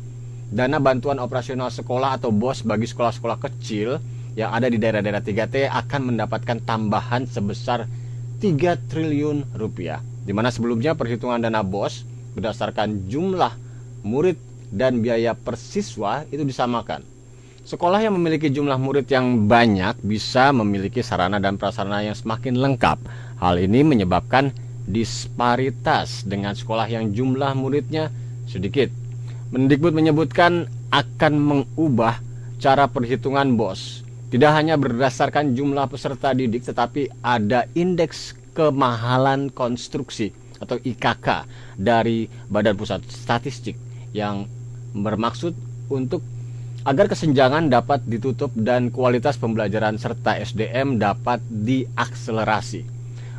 dana 0.48 0.80
bantuan 0.80 1.20
operasional 1.20 1.68
sekolah 1.68 2.16
atau 2.16 2.32
BOS 2.32 2.64
bagi 2.64 2.88
sekolah-sekolah 2.88 3.36
kecil 3.36 4.00
yang 4.32 4.56
ada 4.56 4.72
di 4.72 4.80
daerah-daerah 4.80 5.20
3T 5.20 5.68
akan 5.68 6.16
mendapatkan 6.16 6.64
tambahan 6.64 7.28
sebesar 7.28 7.84
3 8.40 8.88
triliun 8.88 9.52
rupiah. 9.52 10.00
Di 10.24 10.32
mana 10.32 10.48
sebelumnya 10.48 10.96
perhitungan 10.96 11.44
dana 11.44 11.60
BOS 11.60 12.08
berdasarkan 12.40 13.12
jumlah 13.12 13.52
murid 14.00 14.40
dan 14.72 15.04
biaya 15.04 15.36
per 15.36 15.60
siswa 15.60 16.24
itu 16.32 16.40
disamakan. 16.40 17.04
Sekolah 17.62 18.02
yang 18.02 18.18
memiliki 18.18 18.50
jumlah 18.50 18.74
murid 18.74 19.06
yang 19.06 19.46
banyak 19.46 19.94
bisa 20.02 20.50
memiliki 20.50 20.98
sarana 20.98 21.38
dan 21.38 21.54
prasarana 21.54 22.02
yang 22.02 22.18
semakin 22.18 22.58
lengkap. 22.58 22.98
Hal 23.38 23.54
ini 23.62 23.86
menyebabkan 23.86 24.50
disparitas 24.82 26.26
dengan 26.26 26.58
sekolah 26.58 26.90
yang 26.90 27.14
jumlah 27.14 27.54
muridnya 27.54 28.10
sedikit. 28.50 28.90
Mendikbud 29.54 29.94
menyebutkan 29.94 30.66
akan 30.90 31.32
mengubah 31.38 32.18
cara 32.58 32.90
perhitungan 32.90 33.54
BOS. 33.54 34.02
Tidak 34.34 34.50
hanya 34.50 34.74
berdasarkan 34.74 35.54
jumlah 35.54 35.86
peserta 35.86 36.34
didik 36.34 36.66
tetapi 36.66 37.14
ada 37.22 37.70
indeks 37.78 38.34
kemahalan 38.58 39.54
konstruksi 39.54 40.34
atau 40.58 40.82
IKK 40.82 41.46
dari 41.78 42.26
Badan 42.50 42.74
Pusat 42.74 43.06
Statistik 43.06 43.78
yang 44.10 44.50
bermaksud 44.98 45.54
untuk 45.92 46.24
agar 46.82 47.06
kesenjangan 47.06 47.70
dapat 47.70 48.02
ditutup 48.06 48.50
dan 48.58 48.90
kualitas 48.90 49.38
pembelajaran 49.38 49.98
serta 49.98 50.38
SDM 50.42 50.98
dapat 50.98 51.38
diakselerasi. 51.46 52.82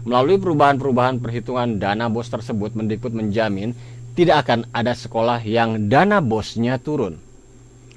Melalui 0.03 0.35
perubahan-perubahan 0.39 1.19
perhitungan 1.23 1.79
dana 1.79 2.11
bos 2.11 2.27
tersebut, 2.27 2.75
Mendikbud 2.75 3.15
menjamin 3.15 3.71
tidak 4.15 4.47
akan 4.47 4.67
ada 4.75 4.91
sekolah 4.91 5.39
yang 5.43 5.87
dana 5.87 6.19
bosnya 6.19 6.75
turun. 6.79 7.15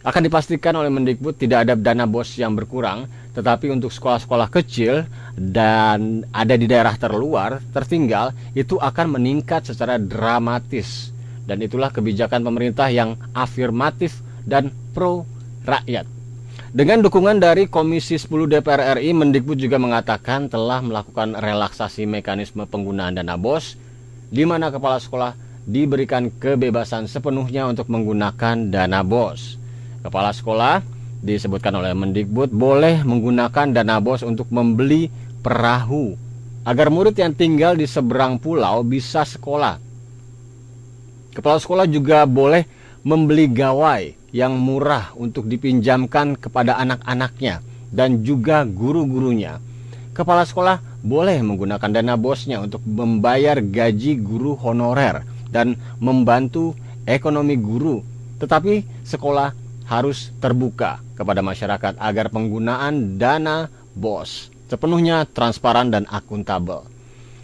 Akan 0.07 0.23
dipastikan 0.23 0.75
oleh 0.79 0.91
Mendikbud 0.91 1.35
tidak 1.35 1.67
ada 1.67 1.75
dana 1.75 2.07
bos 2.07 2.31
yang 2.39 2.55
berkurang, 2.55 3.11
tetapi 3.35 3.75
untuk 3.75 3.91
sekolah-sekolah 3.91 4.49
kecil 4.55 5.03
dan 5.35 6.23
ada 6.31 6.55
di 6.55 6.71
daerah 6.71 6.95
terluar, 6.95 7.59
tertinggal, 7.75 8.31
itu 8.55 8.79
akan 8.79 9.19
meningkat 9.19 9.67
secara 9.67 9.99
dramatis 9.99 11.11
dan 11.47 11.63
itulah 11.63 11.95
kebijakan 11.95 12.43
pemerintah 12.43 12.91
yang 12.91 13.15
afirmatif 13.35 14.19
dan 14.43 14.75
pro 14.95 15.27
rakyat. 15.67 16.07
Dengan 16.71 17.03
dukungan 17.03 17.43
dari 17.43 17.67
Komisi 17.67 18.15
10 18.15 18.47
DPR 18.47 19.01
RI, 19.01 19.11
Mendikbud 19.11 19.59
juga 19.59 19.81
mengatakan 19.81 20.47
telah 20.47 20.81
melakukan 20.85 21.35
relaksasi 21.35 22.07
mekanisme 22.07 22.65
penggunaan 22.65 23.19
dana 23.19 23.35
BOS 23.35 23.77
di 24.31 24.47
mana 24.47 24.71
kepala 24.71 25.01
sekolah 25.03 25.33
diberikan 25.67 26.31
kebebasan 26.31 27.11
sepenuhnya 27.11 27.67
untuk 27.67 27.91
menggunakan 27.91 28.71
dana 28.71 29.01
BOS. 29.03 29.59
Kepala 30.07 30.31
sekolah 30.31 30.81
disebutkan 31.21 31.75
oleh 31.75 31.93
Mendikbud 31.97 32.55
boleh 32.55 33.03
menggunakan 33.03 33.75
dana 33.75 33.99
BOS 33.99 34.23
untuk 34.23 34.49
membeli 34.55 35.11
perahu 35.43 36.15
agar 36.67 36.91
murid 36.95 37.19
yang 37.19 37.35
tinggal 37.35 37.75
di 37.75 37.87
seberang 37.87 38.39
pulau 38.43 38.83
bisa 38.83 39.23
sekolah 39.23 39.87
Kepala 41.37 41.61
sekolah 41.61 41.85
juga 41.85 42.25
boleh 42.25 42.65
membeli 43.05 43.45
gawai 43.45 44.16
yang 44.35 44.59
murah 44.59 45.15
untuk 45.15 45.47
dipinjamkan 45.47 46.39
kepada 46.39 46.79
anak-anaknya 46.81 47.63
dan 47.91 48.23
juga 48.27 48.67
guru-gurunya. 48.67 49.59
Kepala 50.17 50.49
sekolah 50.49 50.81
boleh 51.05 51.39
menggunakan 51.45 51.91
dana 51.93 52.17
bosnya 52.17 52.59
untuk 52.65 52.81
membayar 52.83 53.61
gaji 53.61 54.19
guru 54.19 54.57
honorer 54.57 55.23
dan 55.53 55.77
membantu 56.01 56.73
ekonomi 57.05 57.55
guru. 57.61 58.01
Tetapi 58.43 59.05
sekolah 59.07 59.53
harus 59.87 60.35
terbuka 60.43 60.99
kepada 61.15 61.41
masyarakat 61.45 61.95
agar 62.01 62.27
penggunaan 62.33 63.21
dana 63.21 63.71
bos 63.95 64.51
sepenuhnya 64.67 65.25
transparan 65.31 65.91
dan 65.91 66.05
akuntabel. 66.11 66.83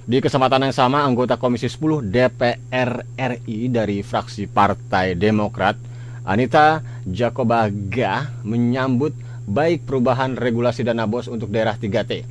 Di 0.02 0.18
kesempatan 0.18 0.66
yang 0.66 0.74
sama, 0.74 1.06
anggota 1.06 1.38
Komisi 1.38 1.70
10 1.70 2.02
DPR 2.10 3.06
RI 3.14 3.70
dari 3.70 4.02
fraksi 4.02 4.50
Partai 4.50 5.14
Demokrat, 5.14 5.78
Anita 6.22 6.86
Jakobaga 7.02 8.30
menyambut 8.46 9.10
baik 9.42 9.82
perubahan 9.82 10.38
regulasi 10.38 10.86
dana 10.86 11.10
bos 11.10 11.26
untuk 11.26 11.50
daerah 11.50 11.74
3T. 11.74 12.22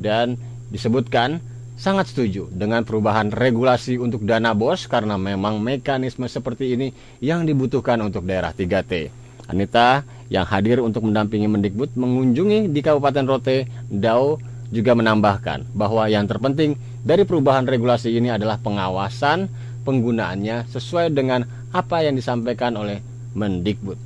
Dan 0.00 0.40
disebutkan 0.72 1.42
sangat 1.76 2.10
setuju 2.10 2.48
dengan 2.48 2.88
perubahan 2.88 3.28
regulasi 3.28 4.00
untuk 4.00 4.24
dana 4.24 4.56
bos 4.56 4.88
karena 4.88 5.20
memang 5.20 5.60
mekanisme 5.60 6.24
seperti 6.24 6.72
ini 6.72 6.88
yang 7.20 7.44
dibutuhkan 7.44 8.00
untuk 8.00 8.24
daerah 8.24 8.56
3T. 8.56 9.12
Anita 9.48 10.04
yang 10.28 10.44
hadir 10.44 10.80
untuk 10.84 11.08
mendampingi 11.08 11.48
Mendikbud 11.48 11.96
mengunjungi 11.96 12.68
di 12.68 12.80
Kabupaten 12.84 13.24
Rote, 13.24 13.64
Dau 13.88 14.36
juga 14.68 14.92
menambahkan 14.92 15.72
bahwa 15.72 16.04
yang 16.08 16.28
terpenting 16.28 16.76
dari 17.00 17.24
perubahan 17.24 17.64
regulasi 17.64 18.12
ini 18.12 18.28
adalah 18.28 18.60
pengawasan 18.60 19.48
penggunaannya 19.88 20.68
sesuai 20.68 21.16
dengan 21.16 21.48
apa 21.72 22.04
yang 22.04 22.12
disampaikan 22.12 22.76
oleh 22.76 23.00
Mendikbud. 23.36 23.98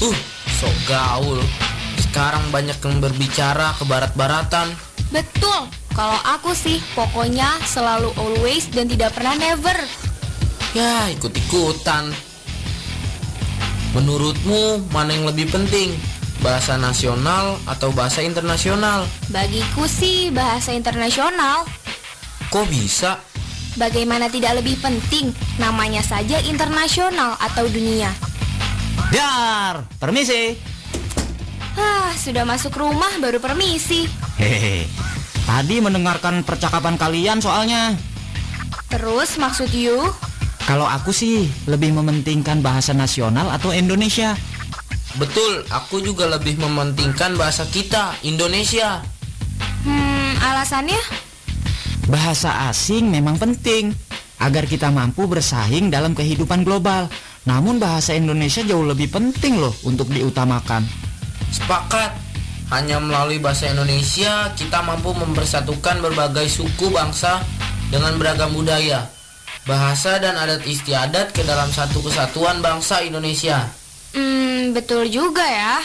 Uh, 0.00 0.16
so 0.56 0.68
gaul. 0.88 1.38
Sekarang 2.00 2.42
banyak 2.50 2.78
yang 2.80 2.98
berbicara 2.98 3.76
ke 3.78 3.84
barat-baratan. 3.86 4.72
Betul. 5.14 5.70
Kalau 5.94 6.18
aku 6.22 6.54
sih 6.54 6.80
pokoknya 6.96 7.60
selalu 7.66 8.14
always 8.16 8.70
dan 8.70 8.88
tidak 8.88 9.12
pernah 9.14 9.36
never. 9.36 9.76
Ya, 10.72 11.10
ikut-ikutan. 11.12 12.14
Menurutmu 13.90 14.86
mana 14.94 15.10
yang 15.10 15.26
lebih 15.26 15.50
penting? 15.50 15.90
Bahasa 16.40 16.78
nasional 16.78 17.58
atau 17.66 17.90
bahasa 17.92 18.22
internasional? 18.22 19.04
Bagiku 19.28 19.84
sih 19.84 20.30
bahasa 20.30 20.72
internasional. 20.72 21.66
Kok 22.48 22.66
bisa? 22.70 23.18
Bagaimana 23.78 24.26
tidak 24.26 24.58
lebih 24.58 24.78
penting? 24.82 25.30
Namanya 25.62 26.02
saja 26.02 26.42
internasional 26.42 27.38
atau 27.38 27.66
dunia. 27.70 28.10
Dar, 29.14 29.86
permisi. 29.98 30.58
Ah, 31.78 32.10
sudah 32.18 32.42
masuk 32.42 32.74
rumah 32.74 33.10
baru 33.22 33.38
permisi. 33.38 34.10
Hehehe. 34.38 34.86
Tadi 35.46 35.82
mendengarkan 35.82 36.42
percakapan 36.42 36.94
kalian 36.98 37.38
soalnya. 37.42 37.94
Terus 38.90 39.38
maksud 39.38 39.70
you? 39.70 39.98
Kalau 40.66 40.86
aku 40.86 41.10
sih 41.10 41.50
lebih 41.66 41.94
mementingkan 41.94 42.62
bahasa 42.62 42.94
nasional 42.94 43.50
atau 43.50 43.74
Indonesia. 43.74 44.38
Betul, 45.18 45.66
aku 45.74 45.98
juga 45.98 46.30
lebih 46.30 46.58
mementingkan 46.62 47.34
bahasa 47.34 47.66
kita, 47.66 48.14
Indonesia. 48.22 49.02
Hmm, 49.82 50.38
alasannya? 50.38 51.29
Bahasa 52.10 52.66
asing 52.66 53.06
memang 53.06 53.38
penting 53.38 53.94
agar 54.42 54.66
kita 54.66 54.90
mampu 54.90 55.30
bersaing 55.30 55.94
dalam 55.94 56.10
kehidupan 56.10 56.66
global. 56.66 57.06
Namun 57.46 57.78
bahasa 57.78 58.18
Indonesia 58.18 58.66
jauh 58.66 58.82
lebih 58.82 59.14
penting 59.14 59.62
loh 59.62 59.70
untuk 59.86 60.10
diutamakan. 60.10 60.82
Sepakat. 61.54 62.10
Hanya 62.74 62.98
melalui 63.02 63.38
bahasa 63.38 63.70
Indonesia 63.70 64.50
kita 64.58 64.82
mampu 64.82 65.14
mempersatukan 65.14 66.02
berbagai 66.02 66.50
suku 66.50 66.90
bangsa 66.90 67.42
dengan 67.90 68.14
beragam 68.14 68.54
budaya, 68.54 69.10
bahasa 69.66 70.22
dan 70.22 70.38
adat 70.38 70.62
istiadat 70.62 71.34
ke 71.34 71.42
dalam 71.42 71.66
satu 71.74 71.98
kesatuan 71.98 72.62
bangsa 72.62 73.02
Indonesia. 73.02 73.66
Hmm, 74.14 74.70
betul 74.70 75.10
juga 75.10 75.42
ya. 75.42 75.82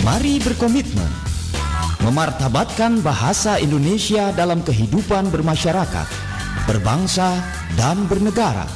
Mari 0.00 0.40
berkomitmen 0.40 1.25
memartabatkan 2.06 3.02
bahasa 3.02 3.58
Indonesia 3.58 4.30
dalam 4.30 4.62
kehidupan 4.62 5.26
bermasyarakat, 5.34 6.06
berbangsa, 6.70 7.34
dan 7.74 8.06
bernegara. 8.06 8.70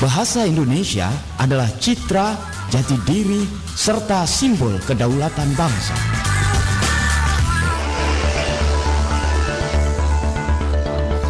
Bahasa 0.00 0.48
Indonesia 0.48 1.12
adalah 1.36 1.68
citra, 1.76 2.32
jati 2.72 2.96
diri, 3.04 3.44
serta 3.76 4.24
simbol 4.24 4.80
kedaulatan 4.88 5.52
bangsa. 5.60 6.17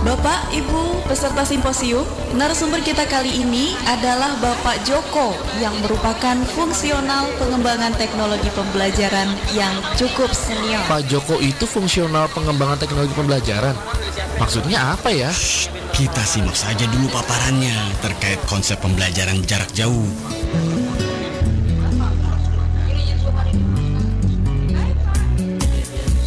Bapak, 0.08 0.56
Ibu, 0.56 1.04
peserta 1.04 1.44
simposium, 1.44 2.00
narasumber 2.32 2.80
kita 2.80 3.04
kali 3.04 3.44
ini 3.44 3.76
adalah 3.84 4.40
Bapak 4.40 4.80
Joko 4.88 5.36
yang 5.60 5.76
merupakan 5.84 6.32
fungsional 6.56 7.28
pengembangan 7.36 7.92
teknologi 7.92 8.48
pembelajaran 8.56 9.28
yang 9.52 9.68
cukup 10.00 10.32
senior. 10.32 10.80
Pak 10.88 11.12
Joko 11.12 11.36
itu 11.44 11.68
fungsional 11.68 12.24
pengembangan 12.32 12.80
teknologi 12.80 13.12
pembelajaran. 13.12 13.76
Maksudnya 14.40 14.96
apa 14.96 15.12
ya? 15.12 15.28
Shh, 15.28 15.68
kita 15.92 16.24
simak 16.24 16.56
saja 16.56 16.88
dulu 16.88 17.12
paparannya 17.12 17.76
terkait 18.00 18.40
konsep 18.48 18.80
pembelajaran 18.80 19.44
jarak 19.44 19.68
jauh. 19.76 20.08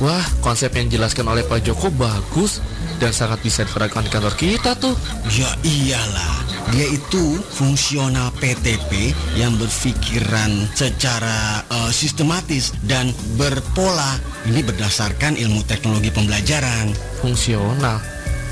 Wah, 0.06 0.26
konsep 0.46 0.70
yang 0.78 0.86
dijelaskan 0.86 1.26
oleh 1.26 1.42
Pak 1.42 1.66
Joko 1.66 1.90
bagus 1.90 2.62
dan 3.02 3.10
sangat 3.10 3.42
bisa 3.42 3.66
diterapkan 3.66 4.06
di 4.06 4.12
kantor 4.14 4.38
kita 4.38 4.78
tuh. 4.78 4.94
Ya 5.34 5.50
iyalah, 5.66 6.46
dia 6.70 6.86
itu 6.86 7.42
fungsional 7.58 8.30
PTP 8.38 9.18
yang 9.34 9.58
berpikiran 9.58 10.70
secara 10.78 11.66
uh, 11.74 11.90
sistematis 11.90 12.70
dan 12.86 13.10
berpola. 13.42 14.22
Ini 14.46 14.62
berdasarkan 14.62 15.34
ilmu 15.42 15.66
teknologi 15.66 16.14
pembelajaran. 16.14 16.94
Fungsional. 17.26 17.98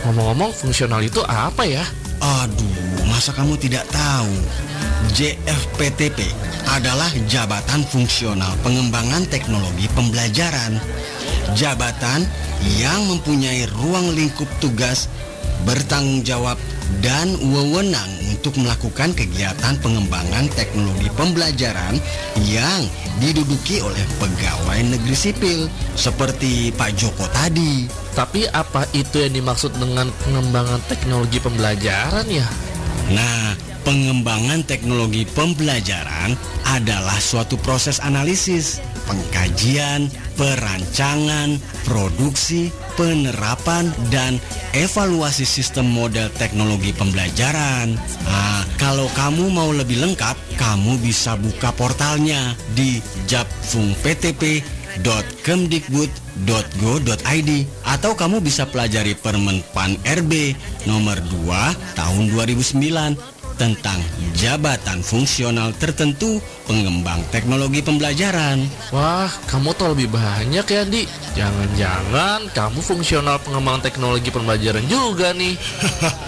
Ngomong-ngomong, 0.09 0.49
fungsional 0.49 1.05
itu 1.05 1.21
apa 1.29 1.61
ya? 1.69 1.85
Aduh, 2.19 3.05
masa 3.05 3.31
kamu 3.31 3.55
tidak 3.61 3.85
tahu? 3.93 4.31
JFPTP 5.15 6.27
adalah 6.69 7.09
Jabatan 7.25 7.81
Fungsional 7.87 8.53
Pengembangan 8.61 9.25
Teknologi 9.27 9.87
Pembelajaran. 9.95 10.77
Jabatan 11.57 12.25
yang 12.77 13.07
mempunyai 13.09 13.65
ruang 13.79 14.13
lingkup 14.13 14.47
tugas, 14.59 15.07
bertanggung 15.63 16.21
jawab, 16.21 16.59
dan 16.99 17.37
wewenang 17.53 18.09
untuk 18.33 18.55
melakukan 18.57 19.13
kegiatan 19.13 19.77
pengembangan 19.83 20.49
teknologi 20.55 21.11
pembelajaran 21.13 22.01
yang 22.47 22.81
diduduki 23.21 23.83
oleh 23.83 24.01
pegawai 24.17 24.79
negeri 24.95 25.15
sipil 25.15 25.59
seperti 25.93 26.73
Pak 26.73 26.95
Joko 26.97 27.27
tadi. 27.29 27.85
Tapi 28.15 28.49
apa 28.49 28.87
itu 28.95 29.21
yang 29.21 29.37
dimaksud 29.37 29.75
dengan 29.77 30.09
pengembangan 30.25 30.81
teknologi 30.89 31.37
pembelajaran 31.37 32.25
ya? 32.27 32.47
Nah, 33.09 33.57
pengembangan 33.81 34.61
teknologi 34.65 35.25
pembelajaran 35.33 36.37
adalah 36.69 37.17
suatu 37.17 37.57
proses 37.57 37.97
analisis, 37.97 38.77
pengkajian, 39.09 40.13
perancangan, 40.37 41.57
produksi, 41.89 42.69
penerapan, 42.93 43.89
dan 44.13 44.37
evaluasi 44.77 45.43
sistem 45.43 45.89
model 45.89 46.29
teknologi 46.37 46.93
pembelajaran. 46.93 47.97
Nah, 48.29 48.61
kalau 48.77 49.09
kamu 49.17 49.49
mau 49.49 49.73
lebih 49.73 49.97
lengkap, 50.05 50.37
kamu 50.61 51.01
bisa 51.01 51.33
buka 51.33 51.73
portalnya 51.73 52.53
di 52.77 53.01
japfungptp.kemdikbud.go.id 56.45 57.51
atau 57.83 58.11
kamu 58.15 58.39
bisa 58.39 58.63
pelajari 58.69 59.15
Permen 59.17 59.59
PAN 59.75 59.99
RB 60.05 60.55
nomor 60.87 61.19
2 61.19 61.97
tahun 61.97 62.23
2009 62.31 63.38
tentang 63.59 63.99
jabatan 64.39 65.03
fungsional 65.03 65.75
tertentu 65.75 66.39
pengembang 66.63 67.19
teknologi 67.27 67.83
pembelajaran. 67.83 68.63
Wah, 68.95 69.27
kamu 69.51 69.75
tahu 69.75 69.99
lebih 69.99 70.15
banyak 70.15 70.63
ya, 70.63 70.87
Di. 70.87 71.03
Jangan-jangan 71.35 72.47
kamu 72.55 72.79
fungsional 72.79 73.35
pengembang 73.43 73.83
teknologi 73.83 74.31
pembelajaran 74.31 74.87
juga 74.87 75.35
nih. 75.35 75.59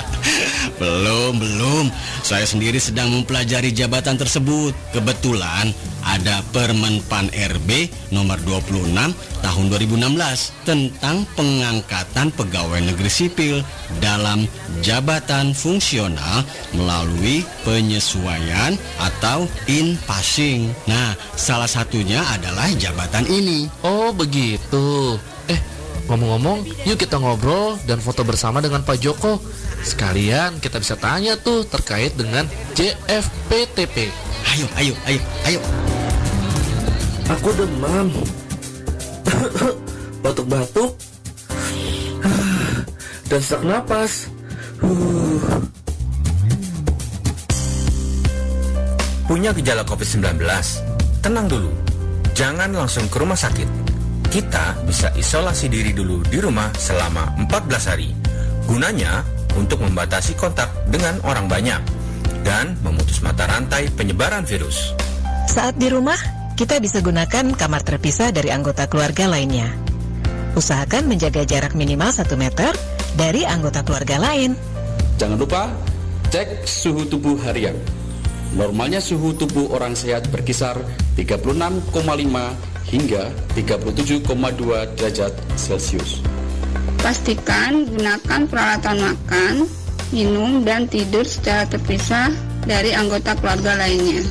belum, 0.84 1.40
belum. 1.40 1.86
Saya 2.22 2.44
sendiri 2.44 2.84
sedang 2.84 3.16
mempelajari 3.16 3.72
jabatan 3.72 4.20
tersebut. 4.20 4.76
Kebetulan 4.92 5.72
ada 6.02 6.42
Permen 6.50 7.00
PAN 7.06 7.30
RB 7.30 7.88
nomor 8.10 8.42
26 8.44 8.92
tahun 9.46 9.66
2016 9.70 10.66
tentang 10.66 11.24
pengangkatan 11.38 12.34
pegawai 12.34 12.82
negeri 12.82 13.12
sipil 13.12 13.56
dalam 14.02 14.50
jabatan 14.82 15.54
fungsional 15.54 16.42
melalui 16.74 17.21
penyesuaian 17.64 18.74
atau 18.98 19.46
in 19.70 19.96
passing. 20.10 20.74
Nah, 20.90 21.14
salah 21.38 21.70
satunya 21.70 22.26
adalah 22.26 22.68
jabatan 22.76 23.26
ini. 23.30 23.70
Oh, 23.86 24.10
begitu. 24.10 25.16
Eh, 25.46 25.60
ngomong-ngomong, 26.10 26.66
yuk 26.90 26.98
kita 26.98 27.22
ngobrol 27.22 27.78
dan 27.86 28.02
foto 28.02 28.26
bersama 28.26 28.60
dengan 28.60 28.82
Pak 28.82 28.98
Joko. 28.98 29.38
Sekalian 29.82 30.62
kita 30.62 30.78
bisa 30.82 30.98
tanya 30.98 31.38
tuh 31.38 31.66
terkait 31.66 32.14
dengan 32.18 32.46
JFPTP. 32.74 34.10
Ayo, 34.52 34.68
ayo, 34.78 34.94
ayo, 35.10 35.22
ayo. 35.46 35.62
Aku 37.30 37.50
demam. 37.56 38.10
batuk-batuk, 40.22 40.94
dan 43.30 43.40
sesak 43.42 43.62
napas. 43.66 44.30
Huh. 44.82 45.81
Punya 49.32 49.56
gejala 49.56 49.88
COVID-19? 49.88 50.44
Tenang 51.24 51.48
dulu, 51.48 51.72
jangan 52.36 52.68
langsung 52.68 53.08
ke 53.08 53.16
rumah 53.16 53.40
sakit. 53.40 53.64
Kita 54.28 54.84
bisa 54.84 55.08
isolasi 55.16 55.72
diri 55.72 55.96
dulu 55.96 56.20
di 56.28 56.36
rumah 56.44 56.68
selama 56.76 57.40
14 57.40 57.88
hari. 57.88 58.12
Gunanya 58.68 59.24
untuk 59.56 59.88
membatasi 59.88 60.36
kontak 60.36 60.68
dengan 60.92 61.16
orang 61.24 61.48
banyak 61.48 61.80
dan 62.44 62.76
memutus 62.84 63.24
mata 63.24 63.48
rantai 63.48 63.88
penyebaran 63.96 64.44
virus. 64.44 64.92
Saat 65.48 65.80
di 65.80 65.88
rumah, 65.88 66.20
kita 66.60 66.84
bisa 66.84 67.00
gunakan 67.00 67.56
kamar 67.56 67.88
terpisah 67.88 68.36
dari 68.36 68.52
anggota 68.52 68.92
keluarga 68.92 69.32
lainnya. 69.32 69.72
Usahakan 70.60 71.08
menjaga 71.08 71.48
jarak 71.48 71.72
minimal 71.72 72.12
1 72.12 72.28
meter 72.36 72.76
dari 73.16 73.48
anggota 73.48 73.80
keluarga 73.88 74.20
lain. 74.20 74.60
Jangan 75.16 75.40
lupa 75.40 75.72
cek 76.36 76.68
suhu 76.68 77.08
tubuh 77.08 77.40
harian. 77.48 78.01
Normalnya 78.52 79.00
suhu 79.00 79.32
tubuh 79.32 79.72
orang 79.72 79.96
sehat 79.96 80.28
berkisar 80.28 80.76
36,5 81.16 81.88
hingga 82.92 83.24
37,2 83.56 84.28
derajat 85.00 85.34
Celcius. 85.56 86.20
Pastikan 87.00 87.88
gunakan 87.88 88.42
peralatan 88.52 88.98
makan, 89.00 89.54
minum, 90.12 90.68
dan 90.68 90.86
tidur 90.92 91.24
secara 91.24 91.64
terpisah 91.66 92.30
dari 92.68 92.92
anggota 92.92 93.34
keluarga 93.40 93.80
lainnya. 93.80 94.22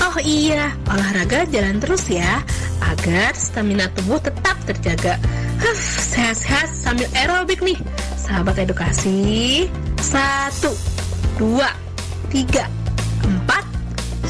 Oh 0.00 0.16
iya, 0.22 0.72
olahraga 0.88 1.44
jalan 1.50 1.82
terus 1.82 2.08
ya, 2.08 2.40
agar 2.80 3.34
stamina 3.36 3.90
tubuh 3.98 4.22
tetap 4.22 4.56
terjaga. 4.64 5.18
Huff, 5.60 5.82
sehat-sehat 6.14 6.72
sambil 6.72 7.10
aerobik 7.12 7.60
nih. 7.60 7.76
Sahabat 8.16 8.56
edukasi, 8.62 9.68
satu, 10.00 10.72
dua, 11.36 11.68
tiga. 12.32 12.79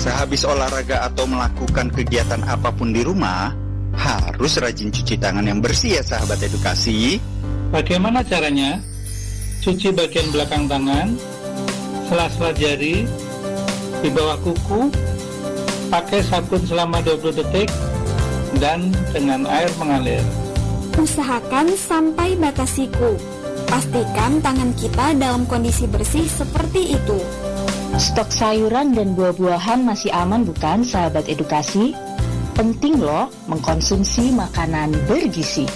Sehabis 0.00 0.48
olahraga 0.48 1.04
atau 1.12 1.28
melakukan 1.28 1.92
kegiatan 1.92 2.40
apa 2.48 2.72
pun 2.72 2.88
di 2.88 3.04
rumah, 3.04 3.52
harus 3.92 4.56
rajin 4.56 4.88
cuci 4.88 5.20
tangan 5.20 5.44
yang 5.44 5.60
bersih 5.60 6.00
ya 6.00 6.02
sahabat 6.02 6.40
edukasi. 6.40 7.20
Bagaimana 7.68 8.24
caranya? 8.24 8.80
Cuci 9.60 9.92
bagian 9.92 10.32
belakang 10.32 10.64
tangan, 10.72 11.20
sela-sela 12.08 12.56
jari, 12.56 13.04
di 14.00 14.08
bawah 14.08 14.40
kuku, 14.40 14.88
pakai 15.92 16.24
sabun 16.24 16.64
selama 16.64 17.04
20 17.04 17.36
detik, 17.36 17.68
dan 18.56 18.88
dengan 19.12 19.44
air 19.52 19.68
mengalir. 19.76 20.24
Usahakan 20.96 21.76
sampai 21.76 22.40
batas 22.40 22.72
siku. 22.72 23.20
Pastikan 23.68 24.40
tangan 24.40 24.72
kita 24.80 25.12
dalam 25.20 25.44
kondisi 25.44 25.84
bersih 25.84 26.24
seperti 26.24 26.96
itu. 26.96 27.20
Stok 28.00 28.32
sayuran 28.32 28.96
dan 28.96 29.12
buah-buahan 29.12 29.84
masih 29.84 30.08
aman 30.16 30.40
bukan 30.48 30.80
sahabat 30.80 31.28
edukasi? 31.28 31.92
Penting 32.56 32.96
loh 32.96 33.28
mengkonsumsi 33.44 34.32
makanan 34.32 34.96
bergizi. 35.04 35.68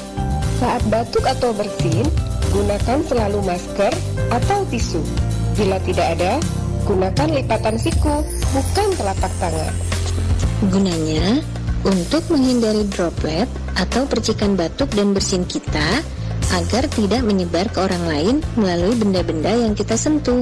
Saat 0.56 0.80
batuk 0.88 1.28
atau 1.28 1.52
bersin, 1.52 2.08
gunakan 2.48 3.04
selalu 3.04 3.44
masker 3.44 3.92
atau 4.32 4.64
tisu. 4.72 5.04
Bila 5.52 5.76
tidak 5.84 6.16
ada, 6.16 6.40
gunakan 6.88 7.28
lipatan 7.28 7.76
siku, 7.76 8.24
bukan 8.56 8.88
telapak 8.96 9.32
tangan. 9.36 9.74
Gunanya 10.72 11.44
untuk 11.84 12.24
menghindari 12.32 12.88
droplet 12.88 13.52
atau 13.76 14.08
percikan 14.08 14.56
batuk 14.56 14.88
dan 14.96 15.12
bersin 15.12 15.44
kita 15.44 16.00
agar 16.56 16.88
tidak 16.88 17.20
menyebar 17.20 17.68
ke 17.68 17.84
orang 17.84 18.04
lain 18.08 18.36
melalui 18.56 18.96
benda-benda 18.96 19.52
yang 19.52 19.76
kita 19.76 19.92
sentuh. 19.92 20.40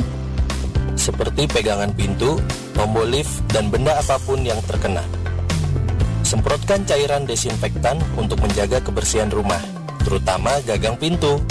Seperti 1.03 1.51
pegangan 1.51 1.91
pintu, 1.99 2.38
tombol 2.79 3.11
lift, 3.11 3.43
dan 3.51 3.67
benda 3.75 3.99
apa 3.99 4.23
pun 4.23 4.38
yang 4.47 4.62
terkena. 4.71 5.03
Semprotkan 6.23 6.87
cairan 6.87 7.27
desinfektan 7.27 7.99
untuk 8.15 8.38
menjaga 8.38 8.79
kebersihan 8.79 9.27
rumah, 9.27 9.59
terutama 10.07 10.62
gagang 10.62 10.95
pintu. 10.95 11.43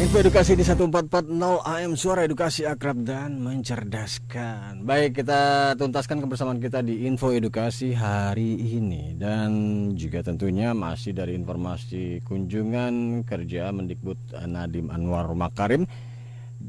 Info 0.01 0.17
edukasi 0.17 0.57
di 0.57 0.65
1440 0.65 1.61
AM 1.61 1.93
Suara 1.97 2.25
Edukasi 2.25 2.69
Akrab 2.69 3.01
dan 3.01 3.41
Mencerdaskan 3.41 4.85
Baik 4.85 5.25
kita 5.25 5.73
tuntaskan 5.81 6.21
kebersamaan 6.21 6.61
kita 6.61 6.85
di 6.85 7.09
Info 7.09 7.33
Edukasi 7.33 7.97
hari 7.97 8.61
ini 8.77 9.17
Dan 9.17 9.49
juga 9.97 10.21
tentunya 10.21 10.77
masih 10.77 11.17
dari 11.17 11.33
informasi 11.33 12.21
kunjungan 12.29 13.25
kerja 13.25 13.73
Mendikbud 13.73 14.37
Nadim 14.45 14.93
Anwar 14.93 15.33
Makarim 15.33 15.89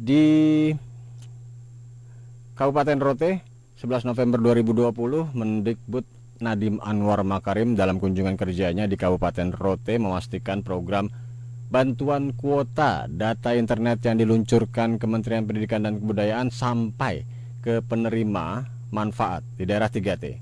Di 0.07 0.71
Kabupaten 2.55 2.95
Rote 2.95 3.43
11 3.75 4.07
November 4.07 4.39
2020 4.39 5.35
Mendikbud 5.35 6.07
Nadim 6.39 6.79
Anwar 6.79 7.27
Makarim 7.27 7.75
dalam 7.75 7.99
kunjungan 7.99 8.39
kerjanya 8.39 8.87
di 8.87 8.95
Kabupaten 8.95 9.51
Rote 9.51 9.99
memastikan 9.99 10.63
program 10.63 11.11
bantuan 11.67 12.31
kuota 12.31 13.11
data 13.11 13.51
internet 13.51 13.99
yang 14.07 14.15
diluncurkan 14.23 14.95
Kementerian 14.95 15.43
Pendidikan 15.43 15.83
dan 15.83 15.99
Kebudayaan 15.99 16.55
sampai 16.55 17.27
ke 17.59 17.83
penerima 17.83 18.63
manfaat 18.95 19.43
di 19.59 19.67
daerah 19.67 19.91
3T. 19.91 20.39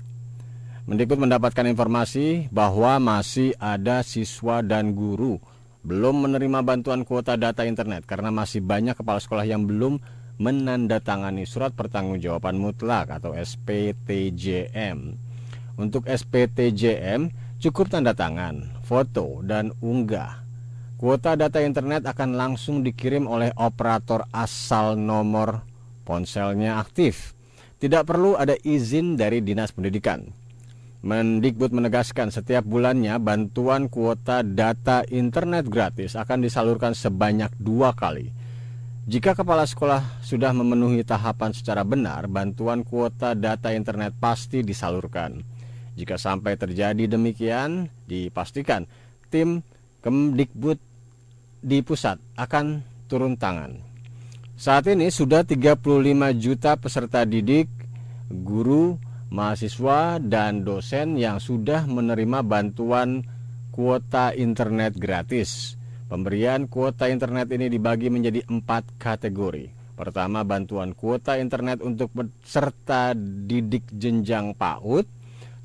Mendikbud 0.86 1.18
mendapatkan 1.18 1.66
informasi 1.66 2.54
bahwa 2.54 3.02
masih 3.02 3.50
ada 3.58 4.06
siswa 4.06 4.62
dan 4.62 4.94
guru 4.94 5.42
belum 5.86 6.26
menerima 6.26 6.66
bantuan 6.66 7.06
kuota 7.06 7.38
data 7.38 7.62
internet 7.62 8.02
karena 8.04 8.34
masih 8.34 8.58
banyak 8.60 8.98
kepala 8.98 9.22
sekolah 9.22 9.46
yang 9.46 9.70
belum 9.70 10.02
menandatangani 10.42 11.46
surat 11.46 11.72
pertanggungjawaban 11.72 12.58
mutlak 12.58 13.08
atau 13.14 13.32
SPTJM. 13.32 15.14
Untuk 15.78 16.10
SPTJM 16.10 17.30
cukup 17.62 17.88
tanda 17.88 18.12
tangan, 18.12 18.82
foto, 18.82 19.40
dan 19.46 19.70
unggah 19.78 20.46
Kuota 20.96 21.36
data 21.36 21.60
internet 21.60 22.08
akan 22.08 22.40
langsung 22.40 22.80
dikirim 22.80 23.28
oleh 23.28 23.52
operator 23.60 24.24
asal 24.32 24.96
nomor 24.96 25.60
ponselnya 26.08 26.80
aktif. 26.80 27.36
Tidak 27.76 28.00
perlu 28.08 28.32
ada 28.32 28.56
izin 28.56 29.12
dari 29.12 29.44
Dinas 29.44 29.76
Pendidikan. 29.76 30.24
Mendikbud 31.04 31.76
menegaskan 31.76 32.32
setiap 32.32 32.64
bulannya 32.64 33.16
bantuan 33.20 33.92
kuota 33.92 34.40
data 34.40 35.04
internet 35.12 35.68
gratis 35.68 36.16
akan 36.16 36.40
disalurkan 36.40 36.96
sebanyak 36.96 37.52
dua 37.60 37.92
kali. 37.92 38.32
Jika 39.06 39.38
kepala 39.38 39.62
sekolah 39.62 40.18
sudah 40.24 40.50
memenuhi 40.50 41.06
tahapan 41.06 41.54
secara 41.54 41.86
benar, 41.86 42.26
bantuan 42.26 42.82
kuota 42.82 43.38
data 43.38 43.70
internet 43.70 44.18
pasti 44.18 44.66
disalurkan. 44.66 45.44
Jika 45.94 46.18
sampai 46.18 46.58
terjadi 46.58 47.06
demikian, 47.06 47.86
dipastikan 48.04 48.84
tim 49.30 49.62
Kemdikbud 50.06 50.78
di 51.62 51.82
pusat 51.82 52.22
akan 52.38 52.82
turun 53.10 53.34
tangan. 53.34 53.74
Saat 54.54 54.86
ini 54.86 55.10
sudah 55.10 55.42
35 55.42 55.82
juta 56.38 56.78
peserta 56.78 57.26
didik, 57.26 57.66
guru, 58.30 59.02
mahasiswa, 59.30 60.22
dan 60.22 60.62
dosen 60.62 61.18
yang 61.18 61.42
sudah 61.42 61.84
menerima 61.86 62.42
bantuan 62.46 63.26
kuota 63.74 64.32
internet 64.32 64.96
gratis. 64.96 65.76
Pemberian 66.06 66.70
kuota 66.70 67.10
internet 67.10 67.50
ini 67.50 67.66
dibagi 67.66 68.08
menjadi 68.08 68.46
empat 68.46 68.94
kategori. 68.96 69.74
Pertama, 69.96 70.44
bantuan 70.44 70.92
kuota 70.92 71.40
internet 71.40 71.80
untuk 71.82 72.12
peserta 72.12 73.16
didik 73.16 73.88
jenjang 73.90 74.52
PAUD 74.54 75.08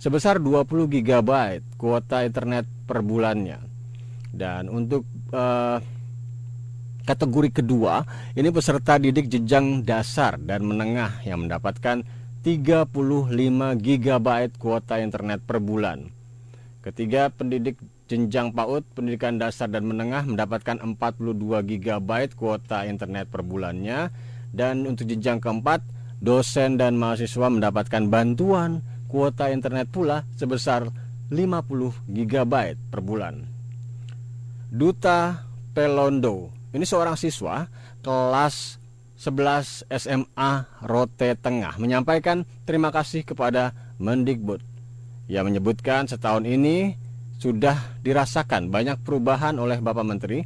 sebesar 0.01 0.41
20 0.41 0.89
GB 0.89 1.29
kuota 1.77 2.25
internet 2.25 2.65
per 2.89 3.05
bulannya. 3.05 3.61
Dan 4.31 4.71
untuk 4.71 5.05
uh, 5.29 5.77
kategori 7.05 7.61
kedua, 7.61 8.01
ini 8.33 8.49
peserta 8.49 8.97
didik 8.97 9.29
jenjang 9.29 9.85
dasar 9.85 10.41
dan 10.41 10.65
menengah 10.65 11.21
yang 11.27 11.45
mendapatkan 11.45 12.01
35 12.41 12.89
GB 13.77 14.27
kuota 14.57 14.97
internet 14.97 15.45
per 15.45 15.61
bulan. 15.61 16.09
Ketiga, 16.81 17.29
pendidik 17.29 17.77
jenjang 18.09 18.49
PAUD, 18.57 18.81
pendidikan 18.97 19.37
dasar 19.37 19.69
dan 19.69 19.85
menengah 19.85 20.25
mendapatkan 20.25 20.81
42 20.81 21.61
GB 21.61 22.09
kuota 22.33 22.89
internet 22.89 23.29
per 23.29 23.45
bulannya. 23.45 24.09
Dan 24.49 24.89
untuk 24.89 25.05
jenjang 25.05 25.37
keempat, 25.37 25.85
dosen 26.17 26.81
dan 26.81 26.97
mahasiswa 26.97 27.47
mendapatkan 27.47 28.09
bantuan 28.09 28.81
kuota 29.05 29.53
internet 29.53 29.93
pula 29.93 30.25
sebesar 30.33 30.89
50 31.29 32.09
GB 32.09 32.53
per 32.89 32.99
bulan. 33.05 33.45
Duta 34.73 35.45
Pelondo, 35.77 36.49
ini 36.73 36.83
seorang 36.89 37.13
siswa 37.15 37.69
kelas 38.01 38.80
11 39.21 39.85
SMA 39.85 40.51
Rote 40.81 41.37
Tengah 41.37 41.77
menyampaikan 41.77 42.41
terima 42.65 42.89
kasih 42.89 43.21
kepada 43.21 43.69
Mendikbud. 44.01 44.65
Ia 45.29 45.45
menyebutkan 45.45 46.09
setahun 46.09 46.41
ini 46.41 46.97
sudah 47.37 48.01
dirasakan 48.01 48.73
banyak 48.73 48.97
perubahan 49.05 49.61
oleh 49.61 49.77
Bapak 49.77 50.01
Menteri, 50.01 50.41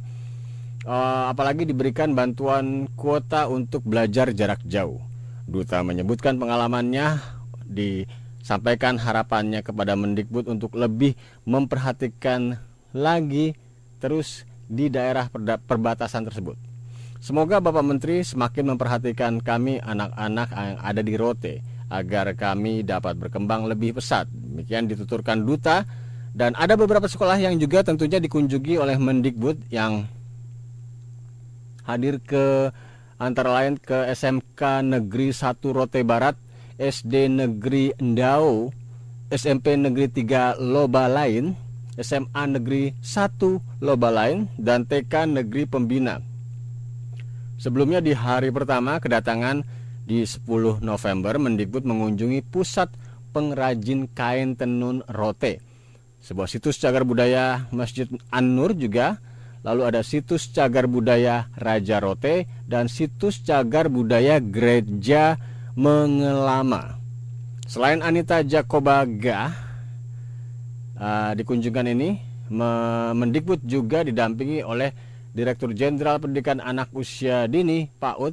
uh, 0.84 1.24
apalagi 1.32 1.64
diberikan 1.64 2.12
bantuan 2.12 2.84
kuota 3.00 3.48
untuk 3.48 3.80
belajar 3.80 4.36
jarak 4.36 4.60
jauh. 4.68 5.00
Duta 5.48 5.80
menyebutkan 5.80 6.36
pengalamannya 6.36 7.16
disampaikan 7.64 9.00
harapannya 9.00 9.64
kepada 9.64 9.96
Mendikbud 9.96 10.52
untuk 10.52 10.76
lebih 10.76 11.16
memperhatikan 11.48 12.60
lagi 12.92 13.56
terus 14.04 14.44
di 14.68 14.92
daerah 14.92 15.32
perbatasan 15.64 16.28
tersebut. 16.28 16.75
Semoga 17.16 17.64
Bapak 17.64 17.80
Menteri 17.80 18.20
semakin 18.20 18.76
memperhatikan 18.76 19.40
kami 19.40 19.80
anak-anak 19.80 20.48
yang 20.52 20.78
ada 20.84 21.00
di 21.00 21.14
Rote 21.16 21.54
agar 21.88 22.36
kami 22.36 22.84
dapat 22.84 23.16
berkembang 23.16 23.64
lebih 23.64 23.96
pesat. 23.96 24.28
Demikian 24.28 24.84
dituturkan 24.84 25.40
duta 25.40 25.88
dan 26.36 26.52
ada 26.58 26.76
beberapa 26.76 27.08
sekolah 27.08 27.40
yang 27.40 27.56
juga 27.56 27.80
tentunya 27.80 28.20
dikunjungi 28.20 28.76
oleh 28.76 29.00
Mendikbud 29.00 29.72
yang 29.72 30.04
hadir 31.88 32.20
ke 32.20 32.68
antara 33.16 33.64
lain 33.64 33.80
ke 33.80 34.12
SMK 34.12 34.84
Negeri 34.84 35.32
1 35.32 35.56
Rote 35.72 36.04
Barat, 36.04 36.36
SD 36.76 37.32
Negeri 37.32 37.96
Endau, 37.96 38.68
SMP 39.32 39.80
Negeri 39.80 40.12
3 40.12 40.60
Loba 40.60 41.08
Lain, 41.08 41.56
SMA 41.96 42.42
Negeri 42.44 42.92
1 43.00 43.80
Loba 43.80 44.12
Lain, 44.12 44.52
dan 44.60 44.84
TK 44.84 45.32
Negeri 45.32 45.64
Pembina 45.64 46.35
Sebelumnya 47.56 48.04
di 48.04 48.12
hari 48.12 48.52
pertama 48.52 49.00
kedatangan 49.00 49.64
di 50.06 50.22
10 50.22 50.84
November 50.84 51.34
Mendikbud 51.40 51.82
mengunjungi 51.82 52.44
pusat 52.46 52.92
pengrajin 53.32 54.08
kain 54.12 54.56
tenun 54.56 55.02
rote. 55.08 55.60
Sebuah 56.20 56.48
situs 56.48 56.76
cagar 56.80 57.04
budaya 57.04 57.68
Masjid 57.72 58.08
An-Nur 58.32 58.76
juga 58.76 59.20
Lalu 59.66 59.82
ada 59.82 60.06
situs 60.06 60.46
cagar 60.54 60.86
budaya 60.86 61.50
Raja 61.58 61.98
Rote 61.98 62.46
dan 62.70 62.86
situs 62.86 63.42
cagar 63.42 63.90
budaya 63.90 64.38
Gereja 64.38 65.34
Mengelama. 65.74 67.02
Selain 67.66 67.98
Anita 67.98 68.46
Jakobaga 68.46 69.50
uh, 70.94 71.34
di 71.34 71.42
ini, 71.42 72.14
Mendikbud 73.10 73.66
juga 73.66 74.06
didampingi 74.06 74.62
oleh 74.62 74.94
Direktur 75.36 75.76
Jenderal 75.76 76.16
Pendidikan 76.16 76.64
Anak 76.64 76.88
Usia 76.96 77.44
Dini 77.44 77.92
PAUD 78.00 78.32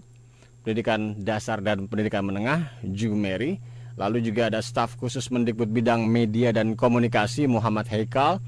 Pendidikan 0.63 1.19
Dasar 1.19 1.59
dan 1.59 1.91
Pendidikan 1.91 2.23
Menengah 2.23 2.79
Jumeri 2.79 3.59
lalu 3.99 4.23
juga 4.23 4.47
ada 4.47 4.63
staf 4.63 4.95
khusus 4.95 5.27
Mendikbud 5.27 5.67
bidang 5.67 6.07
media 6.07 6.55
dan 6.55 6.79
komunikasi 6.79 7.43
Muhammad 7.43 7.91
Heikal 7.91 8.39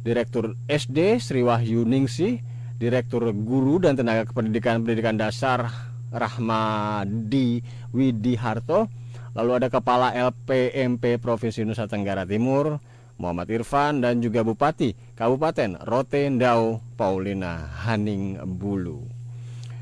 Direktur 0.00 0.56
SD 0.64 1.20
Sri 1.20 1.44
Wahyu 1.44 1.84
Ningsi 1.84 2.40
Direktur 2.80 3.36
Guru 3.36 3.84
dan 3.84 4.00
Tenaga 4.00 4.24
Kependidikan 4.32 4.80
Pendidikan 4.80 5.20
Dasar 5.20 5.68
Rahmadi 6.08 7.60
Widiharto 7.92 8.88
lalu 9.36 9.60
ada 9.60 9.68
Kepala 9.68 10.16
LPMP 10.16 11.20
Provinsi 11.20 11.68
Nusa 11.68 11.84
Tenggara 11.84 12.24
Timur 12.24 12.80
Muhammad 13.20 13.52
Irfan 13.52 14.00
dan 14.00 14.24
juga 14.24 14.40
Bupati 14.40 15.09
Kabupaten 15.20 15.76
Rotendau 15.84 16.80
Paulina 16.96 17.68
Haning 17.84 18.40
Bulu. 18.56 19.04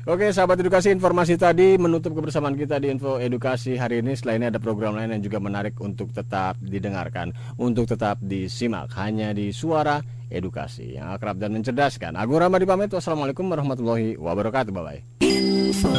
Oke 0.03 0.35
sahabat 0.35 0.59
edukasi 0.59 0.91
informasi 0.91 1.39
tadi 1.39 1.79
menutup 1.79 2.11
kebersamaan 2.11 2.59
kita 2.59 2.75
di 2.75 2.91
info 2.91 3.23
edukasi 3.23 3.79
hari 3.79 4.03
ini. 4.03 4.19
Selain 4.19 4.43
ada 4.43 4.59
program 4.59 4.99
lain 4.99 5.15
yang 5.15 5.23
juga 5.23 5.39
menarik 5.39 5.79
untuk 5.79 6.11
tetap 6.11 6.59
didengarkan 6.59 7.31
Untuk 7.55 7.87
tetap 7.87 8.19
disimak. 8.19 8.91
Hanya 8.99 9.31
di 9.31 9.55
suara 9.55 10.03
edukasi. 10.27 10.99
Yang 10.99 11.07
akrab 11.15 11.39
dan 11.39 11.55
mencerdaskan. 11.55 12.19
Agung 12.19 12.43
Ramadi 12.43 12.67
pamit. 12.67 12.91
Wassalamualaikum 12.91 13.47
warahmatullahi 13.47 14.19
wabarakatuh. 14.19 14.75
Bye 14.75 14.83
bye 14.83 14.99
Info 15.23 15.95